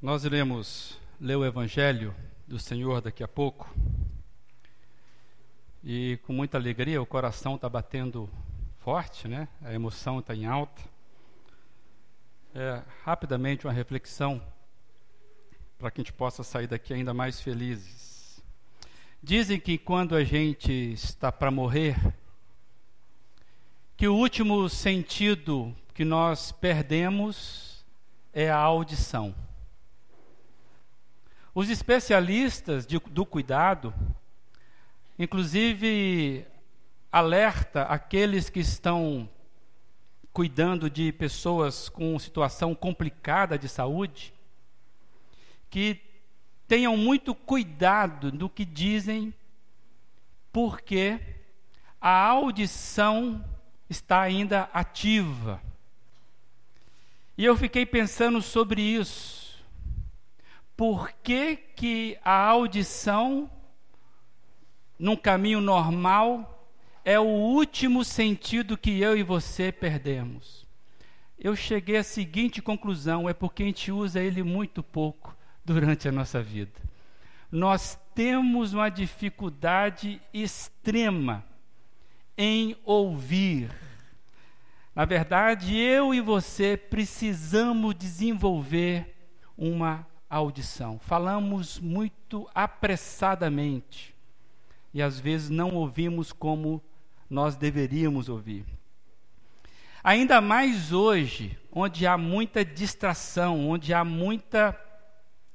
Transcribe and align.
Nós 0.00 0.24
iremos 0.24 0.96
ler 1.20 1.34
o 1.34 1.44
Evangelho 1.44 2.14
do 2.46 2.56
Senhor 2.56 3.00
daqui 3.00 3.24
a 3.24 3.26
pouco. 3.26 3.68
E 5.82 6.20
com 6.24 6.32
muita 6.32 6.56
alegria, 6.56 7.02
o 7.02 7.06
coração 7.06 7.56
está 7.56 7.68
batendo 7.68 8.30
forte, 8.78 9.26
né? 9.26 9.48
A 9.60 9.74
emoção 9.74 10.20
está 10.20 10.36
em 10.36 10.46
alta. 10.46 10.80
É, 12.54 12.80
rapidamente, 13.02 13.66
uma 13.66 13.72
reflexão 13.72 14.40
para 15.80 15.90
que 15.90 16.00
a 16.00 16.04
gente 16.04 16.12
possa 16.12 16.44
sair 16.44 16.68
daqui 16.68 16.94
ainda 16.94 17.12
mais 17.12 17.40
felizes. 17.40 18.40
Dizem 19.20 19.58
que 19.58 19.76
quando 19.76 20.14
a 20.14 20.22
gente 20.22 20.72
está 20.92 21.32
para 21.32 21.50
morrer, 21.50 21.96
que 23.96 24.06
o 24.06 24.14
último 24.14 24.68
sentido 24.68 25.74
que 25.92 26.04
nós 26.04 26.52
perdemos 26.52 27.84
é 28.32 28.48
a 28.48 28.58
audição. 28.58 29.34
Os 31.58 31.70
especialistas 31.70 32.86
de, 32.86 33.00
do 33.00 33.26
cuidado, 33.26 33.92
inclusive, 35.18 36.46
alerta 37.10 37.82
aqueles 37.82 38.48
que 38.48 38.60
estão 38.60 39.28
cuidando 40.32 40.88
de 40.88 41.10
pessoas 41.10 41.88
com 41.88 42.16
situação 42.16 42.76
complicada 42.76 43.58
de 43.58 43.68
saúde, 43.68 44.32
que 45.68 46.00
tenham 46.68 46.96
muito 46.96 47.34
cuidado 47.34 48.30
do 48.30 48.48
que 48.48 48.64
dizem, 48.64 49.34
porque 50.52 51.18
a 52.00 52.24
audição 52.24 53.44
está 53.90 54.20
ainda 54.20 54.70
ativa. 54.72 55.60
E 57.36 57.44
eu 57.44 57.56
fiquei 57.56 57.84
pensando 57.84 58.40
sobre 58.40 58.80
isso. 58.80 59.47
Por 60.78 61.10
que, 61.24 61.56
que 61.56 62.16
a 62.24 62.40
audição, 62.46 63.50
num 64.96 65.16
caminho 65.16 65.60
normal, 65.60 66.70
é 67.04 67.18
o 67.18 67.24
último 67.24 68.04
sentido 68.04 68.78
que 68.78 69.00
eu 69.00 69.18
e 69.18 69.24
você 69.24 69.72
perdemos? 69.72 70.64
Eu 71.36 71.56
cheguei 71.56 71.96
à 71.96 72.04
seguinte 72.04 72.62
conclusão: 72.62 73.28
é 73.28 73.34
porque 73.34 73.64
a 73.64 73.66
gente 73.66 73.90
usa 73.90 74.20
ele 74.20 74.44
muito 74.44 74.80
pouco 74.80 75.36
durante 75.64 76.06
a 76.06 76.12
nossa 76.12 76.40
vida. 76.40 76.80
Nós 77.50 77.98
temos 78.14 78.72
uma 78.72 78.88
dificuldade 78.88 80.22
extrema 80.32 81.44
em 82.36 82.76
ouvir. 82.84 83.68
Na 84.94 85.04
verdade, 85.04 85.76
eu 85.76 86.14
e 86.14 86.20
você 86.20 86.76
precisamos 86.76 87.96
desenvolver 87.96 89.12
uma 89.56 90.06
audição. 90.28 90.98
Falamos 90.98 91.78
muito 91.78 92.48
apressadamente 92.54 94.14
e 94.92 95.02
às 95.02 95.18
vezes 95.18 95.50
não 95.50 95.74
ouvimos 95.74 96.32
como 96.32 96.82
nós 97.28 97.56
deveríamos 97.56 98.28
ouvir. 98.28 98.64
Ainda 100.02 100.40
mais 100.40 100.92
hoje, 100.92 101.58
onde 101.70 102.06
há 102.06 102.16
muita 102.16 102.64
distração, 102.64 103.68
onde 103.68 103.92
há 103.92 104.04
muita 104.04 104.78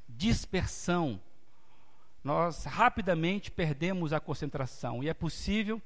dispersão, 0.07 1.19
nós 2.23 2.65
rapidamente 2.65 3.51
perdemos 3.51 4.13
a 4.13 4.19
concentração 4.19 5.03
e 5.03 5.09
é 5.09 5.13
possível 5.13 5.81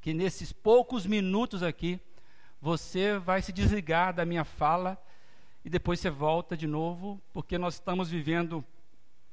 que 0.00 0.14
nesses 0.14 0.52
poucos 0.52 1.04
minutos 1.04 1.62
aqui 1.62 2.00
você 2.60 3.18
vai 3.18 3.42
se 3.42 3.52
desligar 3.52 4.14
da 4.14 4.24
minha 4.24 4.44
fala 4.44 4.96
e 5.66 5.68
depois 5.68 5.98
você 5.98 6.08
volta 6.08 6.56
de 6.56 6.64
novo, 6.64 7.20
porque 7.32 7.58
nós 7.58 7.74
estamos 7.74 8.08
vivendo 8.08 8.64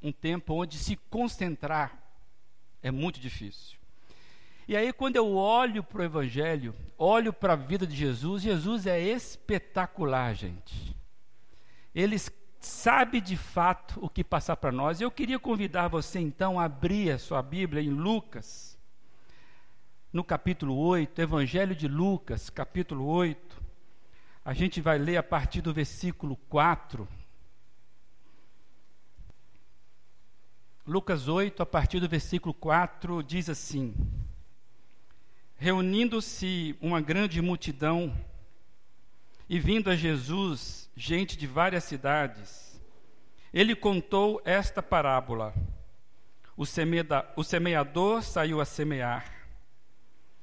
um 0.01 0.11
tempo 0.11 0.55
onde 0.55 0.79
se 0.79 0.95
concentrar 0.95 1.95
é 2.81 2.89
muito 2.89 3.19
difícil. 3.19 3.77
E 4.67 4.75
aí, 4.75 4.91
quando 4.91 5.15
eu 5.15 5.35
olho 5.35 5.83
para 5.83 6.01
o 6.01 6.03
Evangelho, 6.03 6.73
olho 6.97 7.31
para 7.31 7.53
a 7.53 7.55
vida 7.55 7.85
de 7.85 7.95
Jesus, 7.95 8.41
Jesus 8.41 8.87
é 8.87 8.99
espetacular, 8.99 10.33
gente. 10.33 10.97
Ele 11.93 12.17
sabe 12.59 13.21
de 13.21 13.37
fato 13.37 14.03
o 14.03 14.09
que 14.09 14.23
passar 14.23 14.55
para 14.55 14.71
nós. 14.71 14.99
Eu 14.99 15.11
queria 15.11 15.37
convidar 15.37 15.87
você 15.87 16.17
então 16.19 16.59
a 16.59 16.63
abrir 16.63 17.11
a 17.11 17.19
sua 17.19 17.43
Bíblia 17.43 17.83
em 17.83 17.91
Lucas 17.91 18.75
no 20.11 20.23
capítulo 20.23 20.75
8, 20.75 21.21
Evangelho 21.21 21.75
de 21.75 21.87
Lucas, 21.87 22.49
capítulo 22.49 23.05
8. 23.05 23.62
A 24.45 24.53
gente 24.53 24.81
vai 24.81 24.97
ler 24.97 25.15
a 25.15 25.23
partir 25.23 25.61
do 25.61 25.73
versículo 25.73 26.35
4. 26.49 27.07
Lucas 30.85 31.29
8, 31.29 31.63
a 31.63 31.65
partir 31.65 32.01
do 32.01 32.09
versículo 32.09 32.53
4, 32.53 33.23
diz 33.23 33.47
assim: 33.47 33.95
Reunindo-se 35.55 36.75
uma 36.81 36.99
grande 36.99 37.41
multidão 37.41 38.13
e 39.47 39.57
vindo 39.59 39.89
a 39.89 39.95
Jesus 39.95 40.89
gente 40.93 41.37
de 41.37 41.47
várias 41.47 41.85
cidades, 41.85 42.81
ele 43.53 43.73
contou 43.73 44.41
esta 44.43 44.83
parábola: 44.83 45.53
O, 46.57 46.63
o 47.37 47.43
semeador 47.45 48.21
saiu 48.21 48.59
a 48.59 48.65
semear. 48.65 49.31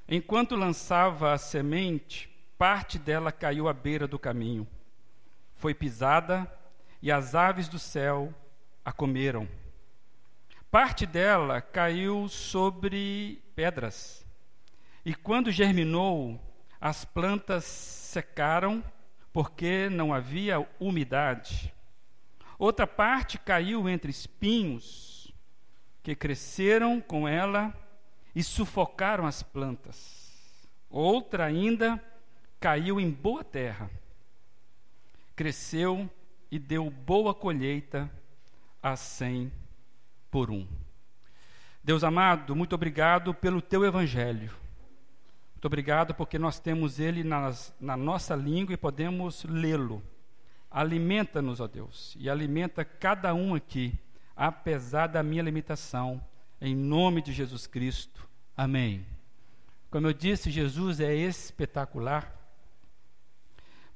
Enquanto 0.07 0.55
lançava 0.55 1.33
a 1.33 1.37
semente, 1.37 2.30
parte 2.61 2.99
dela 2.99 3.31
caiu 3.31 3.67
à 3.67 3.73
beira 3.73 4.07
do 4.07 4.19
caminho. 4.19 4.67
Foi 5.55 5.73
pisada 5.73 6.47
e 7.01 7.11
as 7.11 7.33
aves 7.33 7.67
do 7.67 7.79
céu 7.79 8.31
a 8.85 8.91
comeram. 8.91 9.49
Parte 10.69 11.07
dela 11.07 11.59
caiu 11.59 12.29
sobre 12.29 13.43
pedras. 13.55 14.23
E 15.03 15.15
quando 15.15 15.49
germinou, 15.49 16.39
as 16.79 17.03
plantas 17.03 17.63
secaram, 17.63 18.83
porque 19.33 19.89
não 19.89 20.13
havia 20.13 20.63
umidade. 20.79 21.73
Outra 22.59 22.85
parte 22.85 23.39
caiu 23.39 23.89
entre 23.89 24.11
espinhos, 24.11 25.33
que 26.03 26.13
cresceram 26.13 27.01
com 27.01 27.27
ela 27.27 27.73
e 28.35 28.43
sufocaram 28.43 29.25
as 29.25 29.41
plantas. 29.41 30.69
Outra 30.91 31.45
ainda 31.45 31.99
caiu 32.61 32.99
em 32.99 33.09
boa 33.09 33.43
terra, 33.43 33.89
cresceu 35.35 36.07
e 36.51 36.59
deu 36.59 36.91
boa 36.91 37.33
colheita 37.33 38.09
a 38.81 38.95
cem 38.95 39.51
por 40.29 40.51
um. 40.51 40.67
Deus 41.83 42.03
amado, 42.03 42.55
muito 42.55 42.75
obrigado 42.75 43.33
pelo 43.33 43.63
teu 43.63 43.83
evangelho. 43.83 44.53
Muito 45.53 45.65
obrigado 45.65 46.13
porque 46.13 46.37
nós 46.37 46.59
temos 46.59 46.99
ele 46.99 47.23
nas, 47.23 47.73
na 47.81 47.97
nossa 47.97 48.35
língua 48.35 48.73
e 48.73 48.77
podemos 48.77 49.43
lê-lo. 49.45 50.01
Alimenta-nos, 50.69 51.59
ó 51.59 51.67
Deus, 51.67 52.15
e 52.19 52.29
alimenta 52.29 52.85
cada 52.85 53.33
um 53.33 53.55
aqui, 53.55 53.97
apesar 54.35 55.07
da 55.07 55.23
minha 55.23 55.41
limitação 55.41 56.23
em 56.61 56.75
nome 56.75 57.23
de 57.23 57.33
Jesus 57.33 57.65
Cristo. 57.65 58.29
Amém. 58.55 59.03
Como 59.89 60.05
eu 60.05 60.13
disse, 60.13 60.51
Jesus 60.51 60.99
é 60.99 61.13
espetacular, 61.13 62.40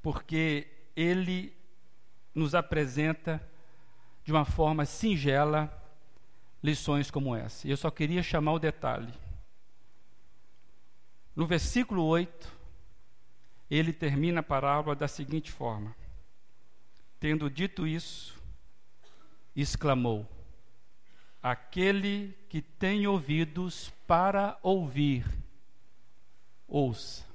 porque 0.06 0.68
ele 0.96 1.52
nos 2.32 2.54
apresenta 2.54 3.42
de 4.24 4.32
uma 4.32 4.46
forma 4.46 4.86
singela 4.86 5.84
lições 6.62 7.10
como 7.10 7.36
essa. 7.36 7.68
Eu 7.68 7.76
só 7.76 7.90
queria 7.90 8.22
chamar 8.22 8.54
o 8.54 8.60
detalhe. 8.60 9.12
No 11.36 11.48
versículo 11.48 12.04
8, 12.04 12.56
ele 13.68 13.92
termina 13.92 14.42
a 14.42 14.44
parábola 14.44 14.96
da 14.96 15.08
seguinte 15.08 15.52
forma: 15.52 15.96
Tendo 17.20 17.50
dito 17.50 17.88
isso, 17.88 18.40
exclamou: 19.56 20.30
Aquele 21.42 22.38
que 22.48 22.62
tem 22.62 23.08
ouvidos 23.08 23.92
para 24.06 24.56
ouvir, 24.62 25.26
ouça. 26.68 27.26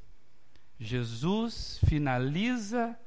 Jesus 0.82 1.79
finaliza 1.85 2.99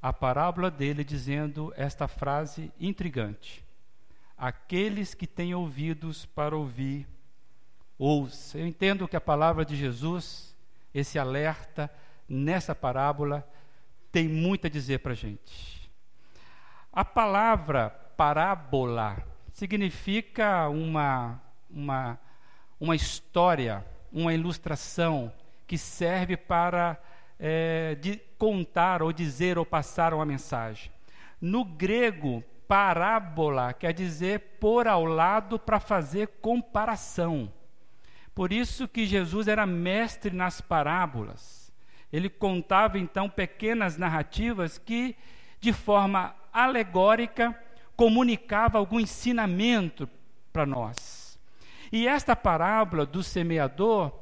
a 0.00 0.12
parábola 0.12 0.70
dele 0.70 1.02
dizendo 1.02 1.72
esta 1.74 2.06
frase 2.06 2.70
intrigante: 2.78 3.64
Aqueles 4.36 5.14
que 5.14 5.26
têm 5.26 5.54
ouvidos 5.54 6.26
para 6.26 6.54
ouvir, 6.54 7.08
ouça. 7.98 8.58
Eu 8.58 8.66
entendo 8.66 9.08
que 9.08 9.16
a 9.16 9.20
palavra 9.22 9.64
de 9.64 9.74
Jesus, 9.74 10.54
esse 10.92 11.18
alerta 11.18 11.90
nessa 12.28 12.74
parábola, 12.74 13.48
tem 14.12 14.28
muito 14.28 14.66
a 14.66 14.70
dizer 14.70 14.98
para 14.98 15.12
a 15.12 15.16
gente. 15.16 15.90
A 16.92 17.06
palavra 17.06 17.88
parábola 18.18 19.16
significa 19.54 20.68
uma, 20.68 21.40
uma, 21.70 22.18
uma 22.78 22.94
história, 22.94 23.82
uma 24.12 24.34
ilustração 24.34 25.32
que 25.68 25.78
serve 25.78 26.36
para 26.36 27.00
é, 27.38 27.94
de 28.00 28.20
contar 28.36 29.02
ou 29.02 29.12
dizer 29.12 29.58
ou 29.58 29.64
passar 29.64 30.12
uma 30.12 30.26
mensagem. 30.26 30.90
No 31.40 31.64
grego, 31.64 32.42
parábola 32.66 33.72
quer 33.72 33.92
dizer 33.92 34.56
pôr 34.58 34.88
ao 34.88 35.04
lado 35.04 35.58
para 35.58 35.78
fazer 35.78 36.28
comparação. 36.40 37.52
Por 38.34 38.52
isso 38.52 38.88
que 38.88 39.06
Jesus 39.06 39.46
era 39.46 39.66
mestre 39.66 40.34
nas 40.34 40.60
parábolas. 40.60 41.72
Ele 42.12 42.30
contava 42.30 42.98
então 42.98 43.28
pequenas 43.28 43.96
narrativas 43.96 44.78
que, 44.78 45.14
de 45.60 45.72
forma 45.72 46.34
alegórica, 46.52 47.56
comunicava 47.94 48.78
algum 48.78 48.98
ensinamento 48.98 50.08
para 50.52 50.64
nós. 50.64 51.38
E 51.92 52.06
esta 52.06 52.34
parábola 52.34 53.04
do 53.04 53.22
semeador 53.22 54.12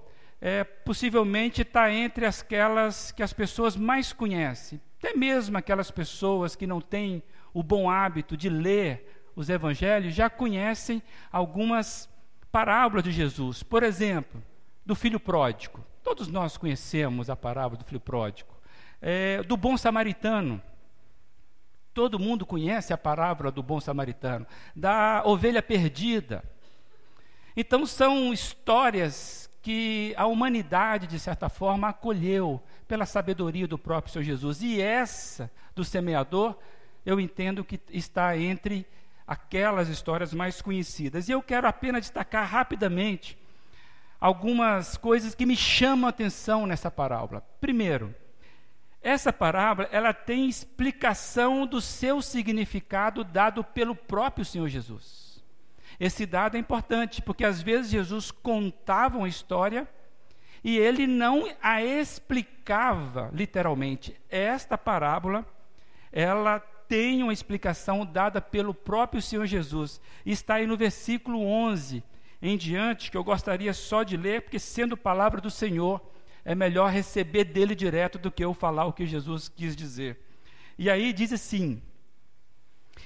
é, 0.46 0.62
possivelmente 0.62 1.62
está 1.62 1.90
entre 1.90 2.24
aquelas 2.24 3.10
que 3.10 3.20
as 3.20 3.32
pessoas 3.32 3.74
mais 3.74 4.12
conhecem, 4.12 4.80
até 4.96 5.12
mesmo 5.12 5.58
aquelas 5.58 5.90
pessoas 5.90 6.54
que 6.54 6.68
não 6.68 6.80
têm 6.80 7.20
o 7.52 7.64
bom 7.64 7.90
hábito 7.90 8.36
de 8.36 8.48
ler 8.48 9.24
os 9.34 9.48
evangelhos 9.48 10.14
já 10.14 10.30
conhecem 10.30 11.02
algumas 11.32 12.08
parábolas 12.52 13.02
de 13.02 13.10
Jesus. 13.10 13.64
Por 13.64 13.82
exemplo, 13.82 14.40
do 14.84 14.94
filho 14.94 15.18
pródigo. 15.18 15.84
Todos 16.00 16.28
nós 16.28 16.56
conhecemos 16.56 17.28
a 17.28 17.34
parábola 17.34 17.78
do 17.78 17.84
filho 17.84 18.00
pródigo. 18.00 18.54
É, 19.02 19.42
do 19.42 19.56
bom 19.56 19.76
samaritano. 19.76 20.62
Todo 21.92 22.20
mundo 22.20 22.46
conhece 22.46 22.92
a 22.92 22.98
parábola 22.98 23.50
do 23.50 23.64
bom 23.64 23.80
samaritano. 23.80 24.46
Da 24.76 25.22
ovelha 25.24 25.60
perdida. 25.60 26.44
Então, 27.56 27.84
são 27.84 28.32
histórias 28.32 29.50
que 29.66 30.14
a 30.16 30.26
humanidade, 30.26 31.08
de 31.08 31.18
certa 31.18 31.48
forma, 31.48 31.88
acolheu 31.88 32.62
pela 32.86 33.04
sabedoria 33.04 33.66
do 33.66 33.76
próprio 33.76 34.12
Senhor 34.12 34.24
Jesus. 34.24 34.62
E 34.62 34.80
essa 34.80 35.50
do 35.74 35.84
semeador 35.84 36.56
eu 37.04 37.18
entendo 37.18 37.64
que 37.64 37.80
está 37.90 38.38
entre 38.38 38.86
aquelas 39.26 39.88
histórias 39.88 40.32
mais 40.32 40.62
conhecidas. 40.62 41.28
E 41.28 41.32
eu 41.32 41.42
quero 41.42 41.66
apenas 41.66 42.02
destacar 42.02 42.48
rapidamente 42.48 43.36
algumas 44.20 44.96
coisas 44.96 45.34
que 45.34 45.44
me 45.44 45.56
chamam 45.56 46.06
a 46.06 46.10
atenção 46.10 46.64
nessa 46.64 46.88
parábola. 46.88 47.40
Primeiro, 47.60 48.14
essa 49.02 49.32
parábola, 49.32 49.88
ela 49.90 50.14
tem 50.14 50.48
explicação 50.48 51.66
do 51.66 51.80
seu 51.80 52.22
significado 52.22 53.24
dado 53.24 53.64
pelo 53.64 53.96
próprio 53.96 54.44
Senhor 54.44 54.68
Jesus. 54.68 55.25
Esse 55.98 56.26
dado 56.26 56.56
é 56.56 56.60
importante, 56.60 57.22
porque 57.22 57.44
às 57.44 57.62
vezes 57.62 57.90
Jesus 57.90 58.30
contava 58.30 59.18
uma 59.18 59.28
história 59.28 59.88
e 60.62 60.76
ele 60.76 61.06
não 61.06 61.48
a 61.62 61.82
explicava 61.82 63.30
literalmente. 63.32 64.14
Esta 64.28 64.76
parábola, 64.76 65.46
ela 66.12 66.58
tem 66.88 67.22
uma 67.22 67.32
explicação 67.32 68.04
dada 68.04 68.40
pelo 68.40 68.74
próprio 68.74 69.22
Senhor 69.22 69.46
Jesus. 69.46 70.00
Está 70.24 70.54
aí 70.54 70.66
no 70.66 70.76
versículo 70.76 71.40
11 71.42 72.02
em 72.40 72.56
diante, 72.56 73.10
que 73.10 73.16
eu 73.16 73.24
gostaria 73.24 73.72
só 73.72 74.02
de 74.02 74.16
ler, 74.16 74.42
porque 74.42 74.58
sendo 74.58 74.96
palavra 74.96 75.40
do 75.40 75.50
Senhor, 75.50 76.00
é 76.44 76.54
melhor 76.54 76.90
receber 76.90 77.44
dele 77.44 77.74
direto 77.74 78.18
do 78.18 78.30
que 78.30 78.44
eu 78.44 78.54
falar 78.54 78.84
o 78.86 78.92
que 78.92 79.06
Jesus 79.06 79.48
quis 79.48 79.74
dizer. 79.74 80.20
E 80.78 80.88
aí 80.90 81.12
diz 81.12 81.32
assim: 81.32 81.82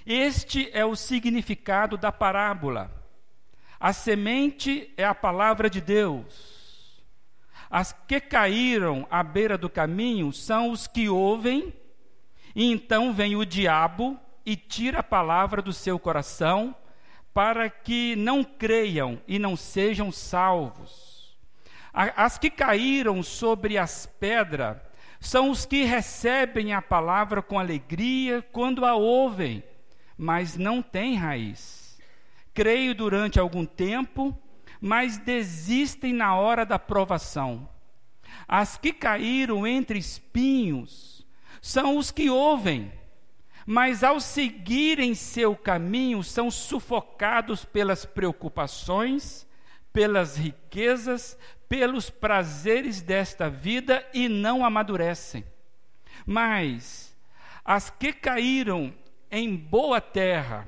Este 0.06 0.70
é 0.72 0.84
o 0.84 0.96
significado 0.96 1.96
da 1.96 2.10
parábola. 2.10 2.90
A 3.78 3.92
semente 3.92 4.92
é 4.96 5.04
a 5.04 5.14
palavra 5.14 5.70
de 5.70 5.80
Deus. 5.80 7.02
As 7.70 7.92
que 7.92 8.20
caíram 8.20 9.06
à 9.10 9.22
beira 9.22 9.56
do 9.56 9.70
caminho 9.70 10.32
são 10.32 10.70
os 10.70 10.86
que 10.86 11.08
ouvem 11.08 11.72
e 12.54 12.70
então 12.70 13.12
vem 13.12 13.36
o 13.36 13.44
diabo 13.44 14.18
e 14.44 14.56
tira 14.56 15.00
a 15.00 15.04
palavra 15.04 15.62
do 15.62 15.72
seu 15.72 15.98
coração, 15.98 16.74
para 17.32 17.70
que 17.70 18.16
não 18.16 18.42
creiam 18.42 19.20
e 19.28 19.38
não 19.38 19.56
sejam 19.56 20.10
salvos. 20.10 21.38
As 21.92 22.38
que 22.38 22.50
caíram 22.50 23.22
sobre 23.22 23.78
as 23.78 24.06
pedras 24.06 24.76
são 25.20 25.50
os 25.50 25.64
que 25.64 25.84
recebem 25.84 26.72
a 26.72 26.82
palavra 26.82 27.42
com 27.42 27.58
alegria 27.58 28.42
quando 28.50 28.84
a 28.84 28.94
ouvem, 28.94 29.62
mas 30.20 30.54
não 30.58 30.82
têm 30.82 31.14
raiz. 31.14 31.98
Creio 32.52 32.94
durante 32.94 33.40
algum 33.40 33.64
tempo, 33.64 34.38
mas 34.78 35.16
desistem 35.16 36.12
na 36.12 36.36
hora 36.36 36.66
da 36.66 36.78
provação. 36.78 37.66
As 38.46 38.76
que 38.76 38.92
caíram 38.92 39.66
entre 39.66 39.98
espinhos 39.98 41.26
são 41.62 41.96
os 41.96 42.10
que 42.10 42.28
ouvem, 42.28 42.92
mas 43.64 44.04
ao 44.04 44.20
seguirem 44.20 45.14
seu 45.14 45.56
caminho 45.56 46.22
são 46.22 46.50
sufocados 46.50 47.64
pelas 47.64 48.04
preocupações, 48.04 49.46
pelas 49.90 50.36
riquezas, 50.36 51.38
pelos 51.66 52.10
prazeres 52.10 53.00
desta 53.00 53.48
vida 53.48 54.06
e 54.12 54.28
não 54.28 54.66
amadurecem. 54.66 55.46
Mas 56.26 57.16
as 57.64 57.88
que 57.88 58.12
caíram 58.12 58.92
em 59.30 59.54
boa 59.54 60.00
terra 60.00 60.66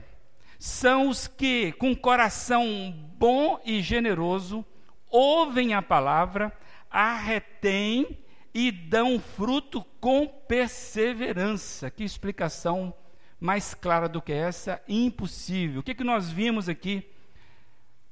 são 0.59 1.09
os 1.09 1.27
que, 1.27 1.73
com 1.73 1.95
coração 1.95 2.93
bom 3.19 3.61
e 3.65 3.83
generoso, 3.83 4.65
ouvem 5.11 5.75
a 5.75 5.83
palavra, 5.83 6.57
a 6.89 7.17
retêm 7.17 8.19
e 8.55 8.71
dão 8.71 9.19
fruto 9.19 9.85
com 10.01 10.27
perseverança. 10.27 11.91
Que 11.91 12.05
explicação 12.05 12.95
mais 13.41 13.75
clara 13.75 14.09
do 14.09 14.23
que 14.23 14.33
essa? 14.33 14.81
Impossível. 14.87 15.81
O 15.81 15.83
que, 15.83 15.97
que 15.97 16.05
nós 16.05 16.31
vimos 16.31 16.69
aqui? 16.69 17.11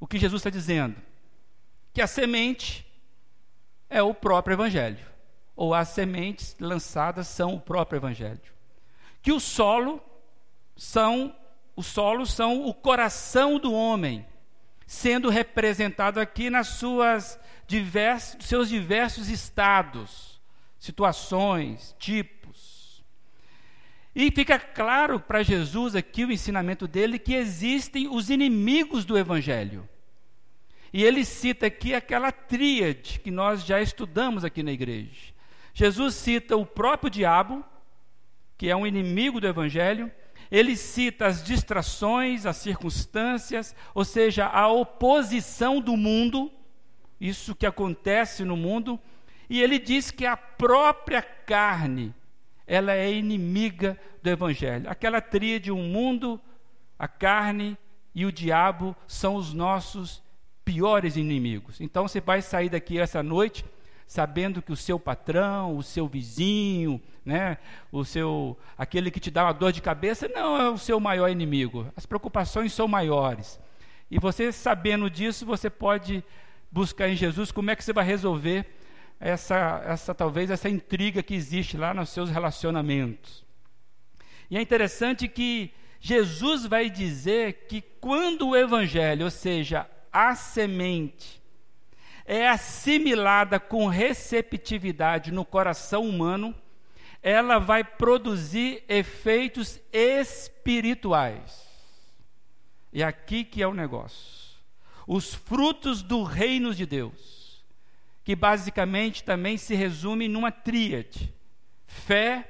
O 0.01 0.07
que 0.07 0.19
Jesus 0.19 0.41
está 0.41 0.51
dizendo? 0.51 0.97
Que 1.93 2.03
a 2.03 2.07
semente 2.09 2.85
é 3.89 4.03
o 4.03 4.13
próprio 4.13 4.55
Evangelho, 4.55 5.07
ou 5.55 5.73
as 5.73 5.89
sementes 5.89 6.57
lançadas 6.59 7.29
são 7.29 7.55
o 7.55 7.61
próprio 7.61 7.99
Evangelho. 7.99 8.41
Que 9.23 9.31
o 9.31 9.39
solo 9.39 10.03
são, 10.83 11.37
os 11.77 11.85
solos 11.85 12.33
são 12.33 12.67
o 12.67 12.73
coração 12.73 13.59
do 13.59 13.71
homem, 13.71 14.27
sendo 14.87 15.29
representado 15.29 16.19
aqui 16.19 16.49
nas 16.49 16.69
suas 16.69 17.39
diversos, 17.67 18.47
seus 18.47 18.71
diversos 18.71 19.29
estados 19.29 20.41
situações, 20.79 21.95
tipos. 21.99 23.05
E 24.17 24.31
fica 24.31 24.59
claro 24.59 25.21
para 25.21 25.43
Jesus 25.43 25.95
aqui 25.95 26.25
o 26.25 26.33
ensinamento 26.33 26.89
dele 26.89 27.19
que 27.19 27.35
existem 27.35 28.09
os 28.09 28.31
inimigos 28.31 29.05
do 29.05 29.19
evangelho. 29.19 29.87
E 30.95 31.05
ele 31.05 31.27
cita 31.27 31.67
aqui 31.67 31.95
aquela 31.95 32.33
tríade 32.33 33.21
que 33.21 33.31
nós 33.31 33.67
já 33.67 33.83
estudamos 33.83 34.47
aqui 34.47 34.63
na 34.63 34.73
igreja. 34.73 35.35
Jesus 35.75 36.15
cita 36.15 36.57
o 36.57 36.65
próprio 36.65 37.11
diabo, 37.11 37.63
que 38.57 38.71
é 38.71 38.75
um 38.75 38.87
inimigo 38.87 39.39
do 39.39 39.47
evangelho, 39.47 40.11
ele 40.51 40.77
cita 40.77 41.27
as 41.27 41.45
distrações, 41.45 42.45
as 42.45 42.57
circunstâncias, 42.57 43.75
ou 43.95 44.05
seja, 44.05 44.47
a 44.47 44.69
oposição 44.69 45.81
do 45.81 45.97
mundo, 45.97 46.51
isso 47.21 47.55
que 47.55 47.67
acontece 47.67 48.45
no 48.45 48.57
mundo, 48.57 48.99
e 49.49 49.61
ele 49.63 49.79
diz 49.79 50.11
que 50.11 50.27
a 50.27 50.37
própria 50.37 51.23
carne, 51.23 52.15
ela 52.67 52.95
é 52.95 53.13
inimiga 53.13 53.99
do 54.23 54.31
evangelho. 54.31 54.89
Aquela 54.89 55.21
tríade, 55.21 55.71
o 55.71 55.77
mundo, 55.77 56.41
a 56.99 57.09
carne 57.09 57.77
e 58.15 58.25
o 58.25 58.33
diabo 58.33 58.97
são 59.07 59.35
os 59.37 59.53
nossos 59.53 60.23
piores 60.65 61.17
inimigos. 61.17 61.81
Então 61.81 62.07
você 62.07 62.21
vai 62.21 62.43
sair 62.43 62.69
daqui 62.69 62.99
essa 62.99 63.23
noite 63.23 63.65
sabendo 64.11 64.61
que 64.61 64.73
o 64.73 64.77
seu 64.77 64.99
patrão, 64.99 65.77
o 65.77 65.85
seu 65.85 66.09
vizinho, 66.09 67.01
né, 67.25 67.59
o 67.93 68.05
seu 68.05 68.59
aquele 68.77 69.09
que 69.09 69.21
te 69.21 69.31
dá 69.31 69.45
uma 69.45 69.53
dor 69.55 69.71
de 69.71 69.81
cabeça 69.81 70.27
não 70.27 70.61
é 70.61 70.69
o 70.69 70.77
seu 70.77 70.99
maior 70.99 71.29
inimigo. 71.29 71.87
As 71.95 72.07
preocupações 72.07 72.73
são 72.73 72.89
maiores. 72.89 73.61
E 74.11 74.19
você 74.19 74.51
sabendo 74.51 75.09
disso, 75.09 75.47
você 75.47 75.71
pode 75.71 76.25
buscar 76.73 77.09
em 77.09 77.15
Jesus 77.15 77.53
como 77.53 77.71
é 77.71 77.77
que 77.77 77.85
você 77.85 77.93
vai 77.93 78.05
resolver 78.05 78.67
essa, 79.21 79.81
essa 79.87 80.13
talvez 80.13 80.51
essa 80.51 80.69
intriga 80.69 81.23
que 81.23 81.33
existe 81.33 81.77
lá 81.77 81.95
nos 81.95 82.09
seus 82.09 82.31
relacionamentos. 82.31 83.45
E 84.51 84.59
é 84.59 84.61
interessante 84.61 85.29
que 85.29 85.73
Jesus 86.01 86.67
vai 86.67 86.91
dizer 86.91 87.67
que 87.69 87.81
quando 88.01 88.49
o 88.49 88.57
evangelho, 88.57 89.27
ou 89.27 89.31
seja, 89.31 89.89
a 90.13 90.35
semente, 90.35 91.40
é 92.33 92.49
assimilada 92.49 93.59
com 93.59 93.89
receptividade 93.89 95.33
no 95.33 95.45
coração 95.45 96.09
humano, 96.09 96.55
ela 97.21 97.59
vai 97.59 97.83
produzir 97.83 98.85
efeitos 98.89 99.81
espirituais. 99.93 101.69
E 102.93 103.03
aqui 103.03 103.43
que 103.43 103.61
é 103.61 103.67
o 103.67 103.75
negócio. 103.75 104.57
Os 105.09 105.35
frutos 105.35 106.03
do 106.03 106.23
reino 106.23 106.73
de 106.73 106.87
Deus 106.87 107.65
que 108.23 108.37
basicamente 108.37 109.25
também 109.25 109.59
se 109.59 109.75
resume 109.75 110.29
numa 110.29 110.53
tríade: 110.53 111.35
fé, 111.85 112.49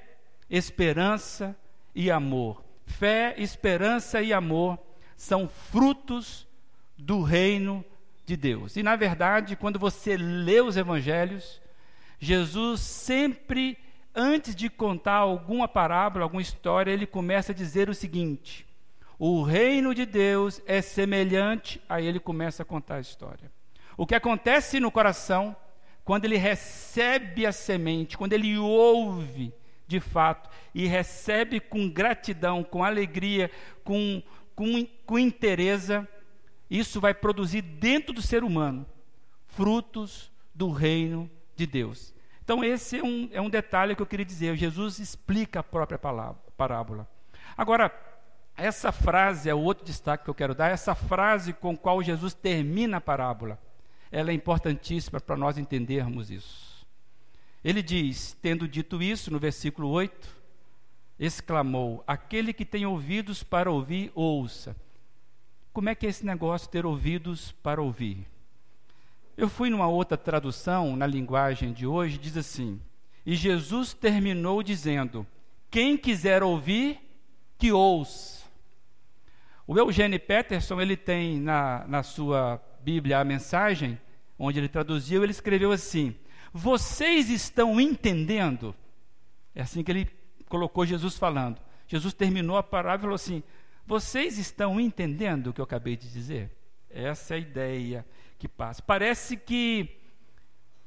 esperança 0.51 1.57
e 1.95 2.11
amor. 2.11 2.63
fé, 2.85 3.35
esperança 3.39 4.21
e 4.21 4.31
amor 4.31 4.79
são 5.17 5.49
frutos 5.49 6.47
do 6.99 7.23
reino 7.23 7.83
de 8.31 8.37
Deus. 8.37 8.77
E 8.77 8.83
na 8.83 8.95
verdade, 8.95 9.57
quando 9.57 9.79
você 9.79 10.17
lê 10.17 10.61
os 10.61 10.77
evangelhos, 10.77 11.61
Jesus 12.19 12.81
sempre 12.81 13.77
antes 14.15 14.55
de 14.55 14.71
contar 14.71 15.17
alguma 15.17 15.67
parábola, 15.67 16.25
alguma 16.25 16.43
história, 16.43 16.93
ele 16.93 17.07
começa 17.07 17.51
a 17.51 17.55
dizer 17.55 17.89
o 17.89 17.95
seguinte: 17.95 18.65
o 19.19 19.43
reino 19.43 19.93
de 19.93 20.07
Deus 20.07 20.63
é 20.65 20.81
semelhante, 20.81 21.81
aí 21.89 22.07
ele 22.07 22.21
começa 22.21 22.63
a 22.63 22.67
contar 22.67 22.97
a 22.97 23.01
história. 23.01 23.51
O 23.97 24.07
que 24.07 24.15
acontece 24.15 24.79
no 24.79 24.93
coração, 24.93 25.57
quando 26.05 26.25
ele 26.25 26.37
recebe 26.37 27.45
a 27.45 27.53
semente, 27.53 28.17
quando 28.17 28.33
ele 28.33 28.57
ouve 28.57 29.53
de 29.89 29.99
fato 29.99 30.49
e 30.73 30.87
recebe 30.87 31.59
com 31.59 31.91
gratidão, 31.91 32.63
com 32.63 32.85
alegria, 32.85 33.51
com, 33.83 34.23
com, 34.55 34.87
com 35.05 35.19
interesse, 35.19 36.01
isso 36.71 37.00
vai 37.00 37.12
produzir 37.12 37.62
dentro 37.62 38.12
do 38.15 38.23
ser 38.23 38.45
humano 38.45 38.87
frutos 39.49 40.31
do 40.55 40.71
reino 40.71 41.29
de 41.57 41.67
Deus. 41.67 42.15
Então, 42.45 42.65
esse 42.65 42.99
é 42.99 43.03
um, 43.03 43.29
é 43.33 43.41
um 43.41 43.50
detalhe 43.50 43.95
que 43.95 44.03
eu 44.03 44.07
queria 44.07 44.25
dizer. 44.25 44.57
Jesus 44.57 44.99
explica 44.99 45.61
a 45.61 45.62
própria 45.62 45.99
palavra, 45.99 46.41
parábola. 46.57 47.09
Agora, 47.57 47.93
essa 48.57 48.93
frase 48.93 49.49
é 49.49 49.55
o 49.55 49.61
outro 49.61 49.85
destaque 49.85 50.25
que 50.25 50.31
eu 50.31 50.35
quero 50.35 50.55
dar. 50.55 50.71
Essa 50.71 50.95
frase 50.95 51.53
com 51.53 51.77
qual 51.77 52.03
Jesus 52.03 52.35
termina 52.35 52.99
a 52.99 53.00
parábola, 53.00 53.59
ela 54.11 54.31
é 54.31 54.35
importantíssima 54.35 55.21
para 55.21 55.37
nós 55.37 55.59
entendermos 55.59 56.31
isso. 56.31 56.87
Ele 57.62 57.83
diz, 57.83 58.37
tendo 58.41 58.67
dito 58.67 59.03
isso, 59.03 59.31
no 59.31 59.39
versículo 59.39 59.89
8, 59.89 60.29
exclamou: 61.19 62.03
Aquele 62.07 62.53
que 62.53 62.65
tem 62.65 62.87
ouvidos 62.87 63.43
para 63.43 63.71
ouvir, 63.71 64.11
ouça. 64.15 64.75
Como 65.73 65.89
é 65.89 65.95
que 65.95 66.07
é 66.07 66.11
esse 66.11 66.27
negócio 66.27 66.69
ter 66.69 66.85
ouvidos 66.85 67.53
para 67.62 67.81
ouvir? 67.81 68.27
Eu 69.37 69.49
fui 69.49 69.71
numa 69.71 69.87
outra 69.87 70.19
tradução, 70.19 70.97
na 70.97 71.07
linguagem 71.07 71.73
de 71.73 71.87
hoje, 71.87 72.19
diz 72.19 72.37
assim: 72.37 72.81
E 73.25 73.37
Jesus 73.37 73.95
terminou 73.95 74.62
dizendo: 74.62 75.27
Quem 75.71 75.97
quiser 75.97 76.43
ouvir, 76.43 77.00
que 77.57 77.71
ouça. 77.73 78.41
O 79.67 79.79
Eugênio 79.79 80.19
Peterson, 80.19 80.81
ele 80.81 80.97
tem 80.97 81.39
na, 81.39 81.87
na 81.87 82.03
sua 82.03 82.61
Bíblia 82.83 83.21
a 83.21 83.25
mensagem, 83.25 84.00
onde 84.37 84.59
ele 84.59 84.69
traduziu, 84.69 85.23
ele 85.23 85.31
escreveu 85.31 85.71
assim: 85.71 86.17
Vocês 86.53 87.31
estão 87.31 87.81
entendendo? 87.81 88.75
É 89.55 89.62
assim 89.62 89.85
que 89.85 89.93
ele 89.93 90.11
colocou 90.49 90.85
Jesus 90.85 91.17
falando. 91.17 91.61
Jesus 91.87 92.12
terminou 92.12 92.57
a 92.57 92.62
parábola 92.62 92.99
e 92.99 93.03
falou 93.03 93.15
assim: 93.15 93.43
Vocês 93.91 94.39
estão 94.39 94.81
entendendo 94.81 95.49
o 95.49 95.53
que 95.53 95.61
eu 95.61 95.65
acabei 95.65 95.97
de 95.97 96.09
dizer? 96.09 96.57
Essa 96.89 97.35
é 97.35 97.39
a 97.39 97.41
ideia 97.41 98.07
que 98.39 98.47
passa. 98.47 98.81
Parece 98.81 99.37
que, 99.37 99.97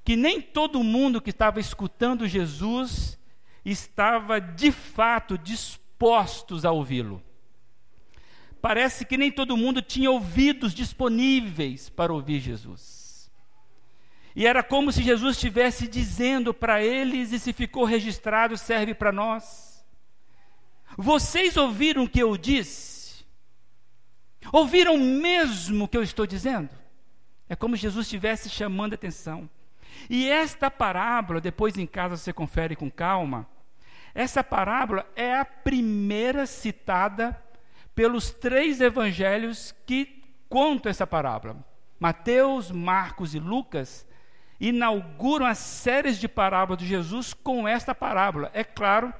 que 0.06 0.16
nem 0.16 0.42
todo 0.42 0.82
mundo 0.82 1.20
que 1.20 1.32
estava 1.32 1.60
escutando 1.60 2.26
Jesus 2.26 3.20
estava 3.66 4.40
de 4.40 4.72
fato 4.72 5.38
dispostos 5.38 6.64
a 6.64 6.72
ouvi-lo. 6.72 7.22
Parece 8.62 9.04
que 9.04 9.18
nem 9.18 9.30
todo 9.30 9.58
mundo 9.58 9.82
tinha 9.82 10.10
ouvidos 10.10 10.74
disponíveis 10.74 11.90
para 11.90 12.14
ouvir 12.14 12.40
Jesus. 12.40 13.30
E 14.34 14.48
era 14.48 14.64
como 14.64 14.94
se 14.94 15.04
Jesus 15.04 15.36
estivesse 15.36 15.90
dizendo 15.90 16.54
para 16.54 16.82
eles, 16.82 17.34
e 17.34 17.40
se 17.40 17.52
ficou 17.52 17.84
registrado, 17.84 18.56
serve 18.56 18.94
para 18.94 19.12
nós. 19.12 19.86
Vocês 20.98 21.58
ouviram 21.58 22.06
o 22.06 22.10
que 22.10 22.24
eu 22.24 22.38
disse? 22.38 22.93
Ouviram 24.52 24.98
mesmo 24.98 25.86
o 25.86 25.88
que 25.88 25.98
eu 25.98 26.04
estou 26.04 26.26
dizendo? 26.26 26.70
É 27.48 27.56
como 27.56 27.76
Jesus 27.76 28.06
estivesse 28.06 28.50
chamando 28.50 28.94
atenção. 28.94 29.50
E 30.10 30.30
esta 30.30 30.70
parábola, 30.70 31.40
depois 31.40 31.78
em 31.78 31.86
casa 31.86 32.18
você 32.18 32.34
confere 32.34 32.76
com 32.76 32.90
calma, 32.90 33.48
essa 34.14 34.44
parábola 34.44 35.06
é 35.16 35.38
a 35.38 35.46
primeira 35.46 36.46
citada 36.46 37.40
pelos 37.96 38.32
três 38.32 38.82
evangelhos 38.82 39.74
que 39.86 40.24
contam 40.50 40.90
essa 40.90 41.08
parábola. 41.08 41.58
Mateus, 42.00 42.70
Marcos 42.70 43.34
e 43.34 43.40
Lucas 43.40 44.08
inauguram 44.60 45.46
as 45.46 45.58
séries 45.58 46.20
de 46.20 46.28
parábolas 46.28 46.80
de 46.80 46.88
Jesus 46.88 47.34
com 47.34 47.68
esta 47.68 47.96
parábola. 47.96 48.52
É 48.54 48.64
claro 48.64 49.14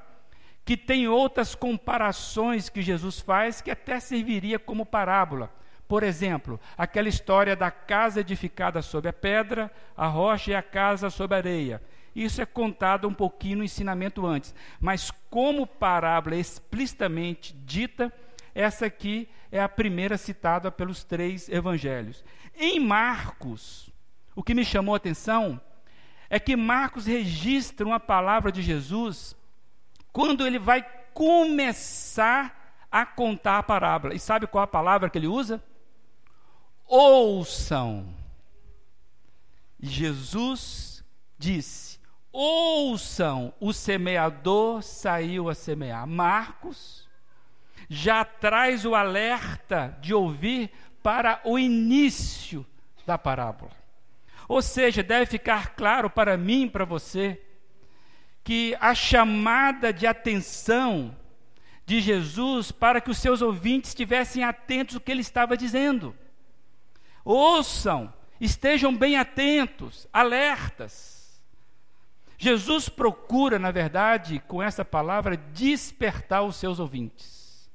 que 0.64 0.76
tem 0.76 1.06
outras 1.06 1.54
comparações 1.54 2.68
que 2.68 2.80
Jesus 2.80 3.20
faz 3.20 3.60
que 3.60 3.70
até 3.70 4.00
serviria 4.00 4.58
como 4.58 4.86
parábola. 4.86 5.52
Por 5.86 6.02
exemplo, 6.02 6.58
aquela 6.78 7.08
história 7.08 7.54
da 7.54 7.70
casa 7.70 8.20
edificada 8.20 8.80
sobre 8.80 9.10
a 9.10 9.12
pedra, 9.12 9.70
a 9.96 10.06
rocha 10.06 10.52
e 10.52 10.54
a 10.54 10.62
casa 10.62 11.10
sobre 11.10 11.34
a 11.34 11.38
areia. 11.38 11.82
Isso 12.16 12.40
é 12.40 12.46
contado 12.46 13.06
um 13.06 13.12
pouquinho 13.12 13.58
no 13.58 13.64
ensinamento 13.64 14.24
antes, 14.24 14.54
mas 14.80 15.10
como 15.28 15.66
parábola 15.66 16.36
explicitamente 16.36 17.54
dita, 17.64 18.12
essa 18.54 18.86
aqui 18.86 19.28
é 19.50 19.60
a 19.60 19.68
primeira 19.68 20.16
citada 20.16 20.70
pelos 20.70 21.04
três 21.04 21.48
evangelhos. 21.48 22.24
Em 22.56 22.78
Marcos, 22.80 23.90
o 24.34 24.42
que 24.42 24.54
me 24.54 24.64
chamou 24.64 24.94
a 24.94 24.96
atenção 24.96 25.60
é 26.30 26.38
que 26.38 26.56
Marcos 26.56 27.06
registra 27.06 27.84
uma 27.84 28.00
palavra 28.00 28.50
de 28.50 28.62
Jesus 28.62 29.36
quando 30.14 30.46
ele 30.46 30.58
vai 30.58 30.82
começar 31.12 32.86
a 32.90 33.04
contar 33.04 33.58
a 33.58 33.62
parábola. 33.62 34.14
E 34.14 34.18
sabe 34.18 34.46
qual 34.46 34.64
a 34.64 34.66
palavra 34.66 35.10
que 35.10 35.18
ele 35.18 35.26
usa? 35.26 35.62
ouçam. 36.86 38.14
Jesus 39.80 41.04
disse: 41.38 41.98
ouçam, 42.32 43.52
o 43.60 43.72
semeador 43.72 44.82
saiu 44.82 45.48
a 45.48 45.54
semear. 45.54 46.06
Marcos 46.06 47.08
já 47.88 48.24
traz 48.24 48.84
o 48.84 48.94
alerta 48.94 49.96
de 50.00 50.14
ouvir 50.14 50.70
para 51.02 51.40
o 51.44 51.58
início 51.58 52.64
da 53.06 53.18
parábola. 53.18 53.72
Ou 54.48 54.62
seja, 54.62 55.02
deve 55.02 55.26
ficar 55.26 55.74
claro 55.74 56.08
para 56.08 56.36
mim 56.36 56.68
para 56.68 56.84
você 56.84 57.40
que 58.44 58.76
a 58.78 58.94
chamada 58.94 59.90
de 59.90 60.06
atenção 60.06 61.16
de 61.86 62.00
Jesus 62.00 62.70
para 62.70 63.00
que 63.00 63.10
os 63.10 63.18
seus 63.18 63.40
ouvintes 63.42 63.90
estivessem 63.90 64.44
atentos 64.44 64.94
ao 64.94 65.00
que 65.00 65.10
ele 65.10 65.22
estava 65.22 65.56
dizendo. 65.56 66.14
Ouçam, 67.24 68.12
estejam 68.38 68.94
bem 68.94 69.16
atentos, 69.16 70.06
alertas. 70.12 71.42
Jesus 72.36 72.88
procura, 72.88 73.58
na 73.58 73.70
verdade, 73.70 74.42
com 74.46 74.62
essa 74.62 74.84
palavra, 74.84 75.36
despertar 75.36 76.42
os 76.42 76.56
seus 76.56 76.78
ouvintes. 76.78 77.70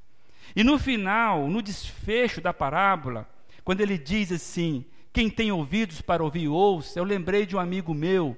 E 0.55 0.63
no 0.63 0.77
final, 0.77 1.47
no 1.47 1.61
desfecho 1.61 2.41
da 2.41 2.53
parábola, 2.53 3.27
quando 3.63 3.81
ele 3.81 3.97
diz 3.97 4.31
assim: 4.31 4.85
Quem 5.11 5.29
tem 5.29 5.51
ouvidos 5.51 6.01
para 6.01 6.23
ouvir, 6.23 6.47
ouça. 6.47 6.99
Eu 6.99 7.03
lembrei 7.03 7.45
de 7.45 7.55
um 7.55 7.59
amigo 7.59 7.93
meu 7.93 8.38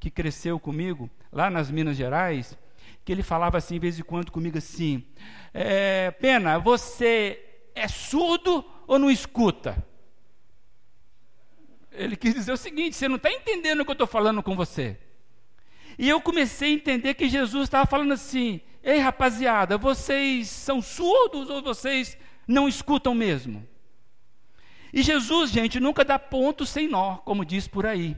que 0.00 0.10
cresceu 0.10 0.58
comigo, 0.58 1.10
lá 1.32 1.50
nas 1.50 1.70
Minas 1.70 1.96
Gerais, 1.96 2.56
que 3.04 3.12
ele 3.12 3.22
falava 3.22 3.58
assim, 3.58 3.74
de 3.74 3.80
vez 3.80 3.98
em 3.98 4.02
quando 4.02 4.30
comigo 4.30 4.58
assim: 4.58 5.04
é, 5.54 6.10
Pena, 6.10 6.58
você 6.58 7.42
é 7.74 7.88
surdo 7.88 8.64
ou 8.86 8.98
não 8.98 9.10
escuta? 9.10 9.84
Ele 11.92 12.16
quis 12.16 12.34
dizer 12.34 12.52
o 12.52 12.56
seguinte: 12.56 12.96
você 12.96 13.08
não 13.08 13.16
está 13.16 13.30
entendendo 13.30 13.80
o 13.80 13.84
que 13.84 13.90
eu 13.90 13.94
estou 13.94 14.06
falando 14.06 14.42
com 14.42 14.54
você. 14.54 14.98
E 15.98 16.08
eu 16.08 16.20
comecei 16.20 16.70
a 16.70 16.74
entender 16.74 17.14
que 17.14 17.28
Jesus 17.28 17.64
estava 17.64 17.86
falando 17.86 18.12
assim: 18.12 18.60
ei, 18.82 18.98
rapaziada, 18.98 19.76
vocês 19.76 20.48
são 20.48 20.80
surdos 20.80 21.50
ou 21.50 21.62
vocês 21.62 22.16
não 22.46 22.68
escutam 22.68 23.14
mesmo? 23.14 23.66
E 24.92 25.02
Jesus, 25.02 25.50
gente, 25.50 25.80
nunca 25.80 26.04
dá 26.04 26.18
ponto 26.18 26.64
sem 26.64 26.88
nó, 26.88 27.16
como 27.16 27.44
diz 27.44 27.68
por 27.68 27.84
aí. 27.84 28.16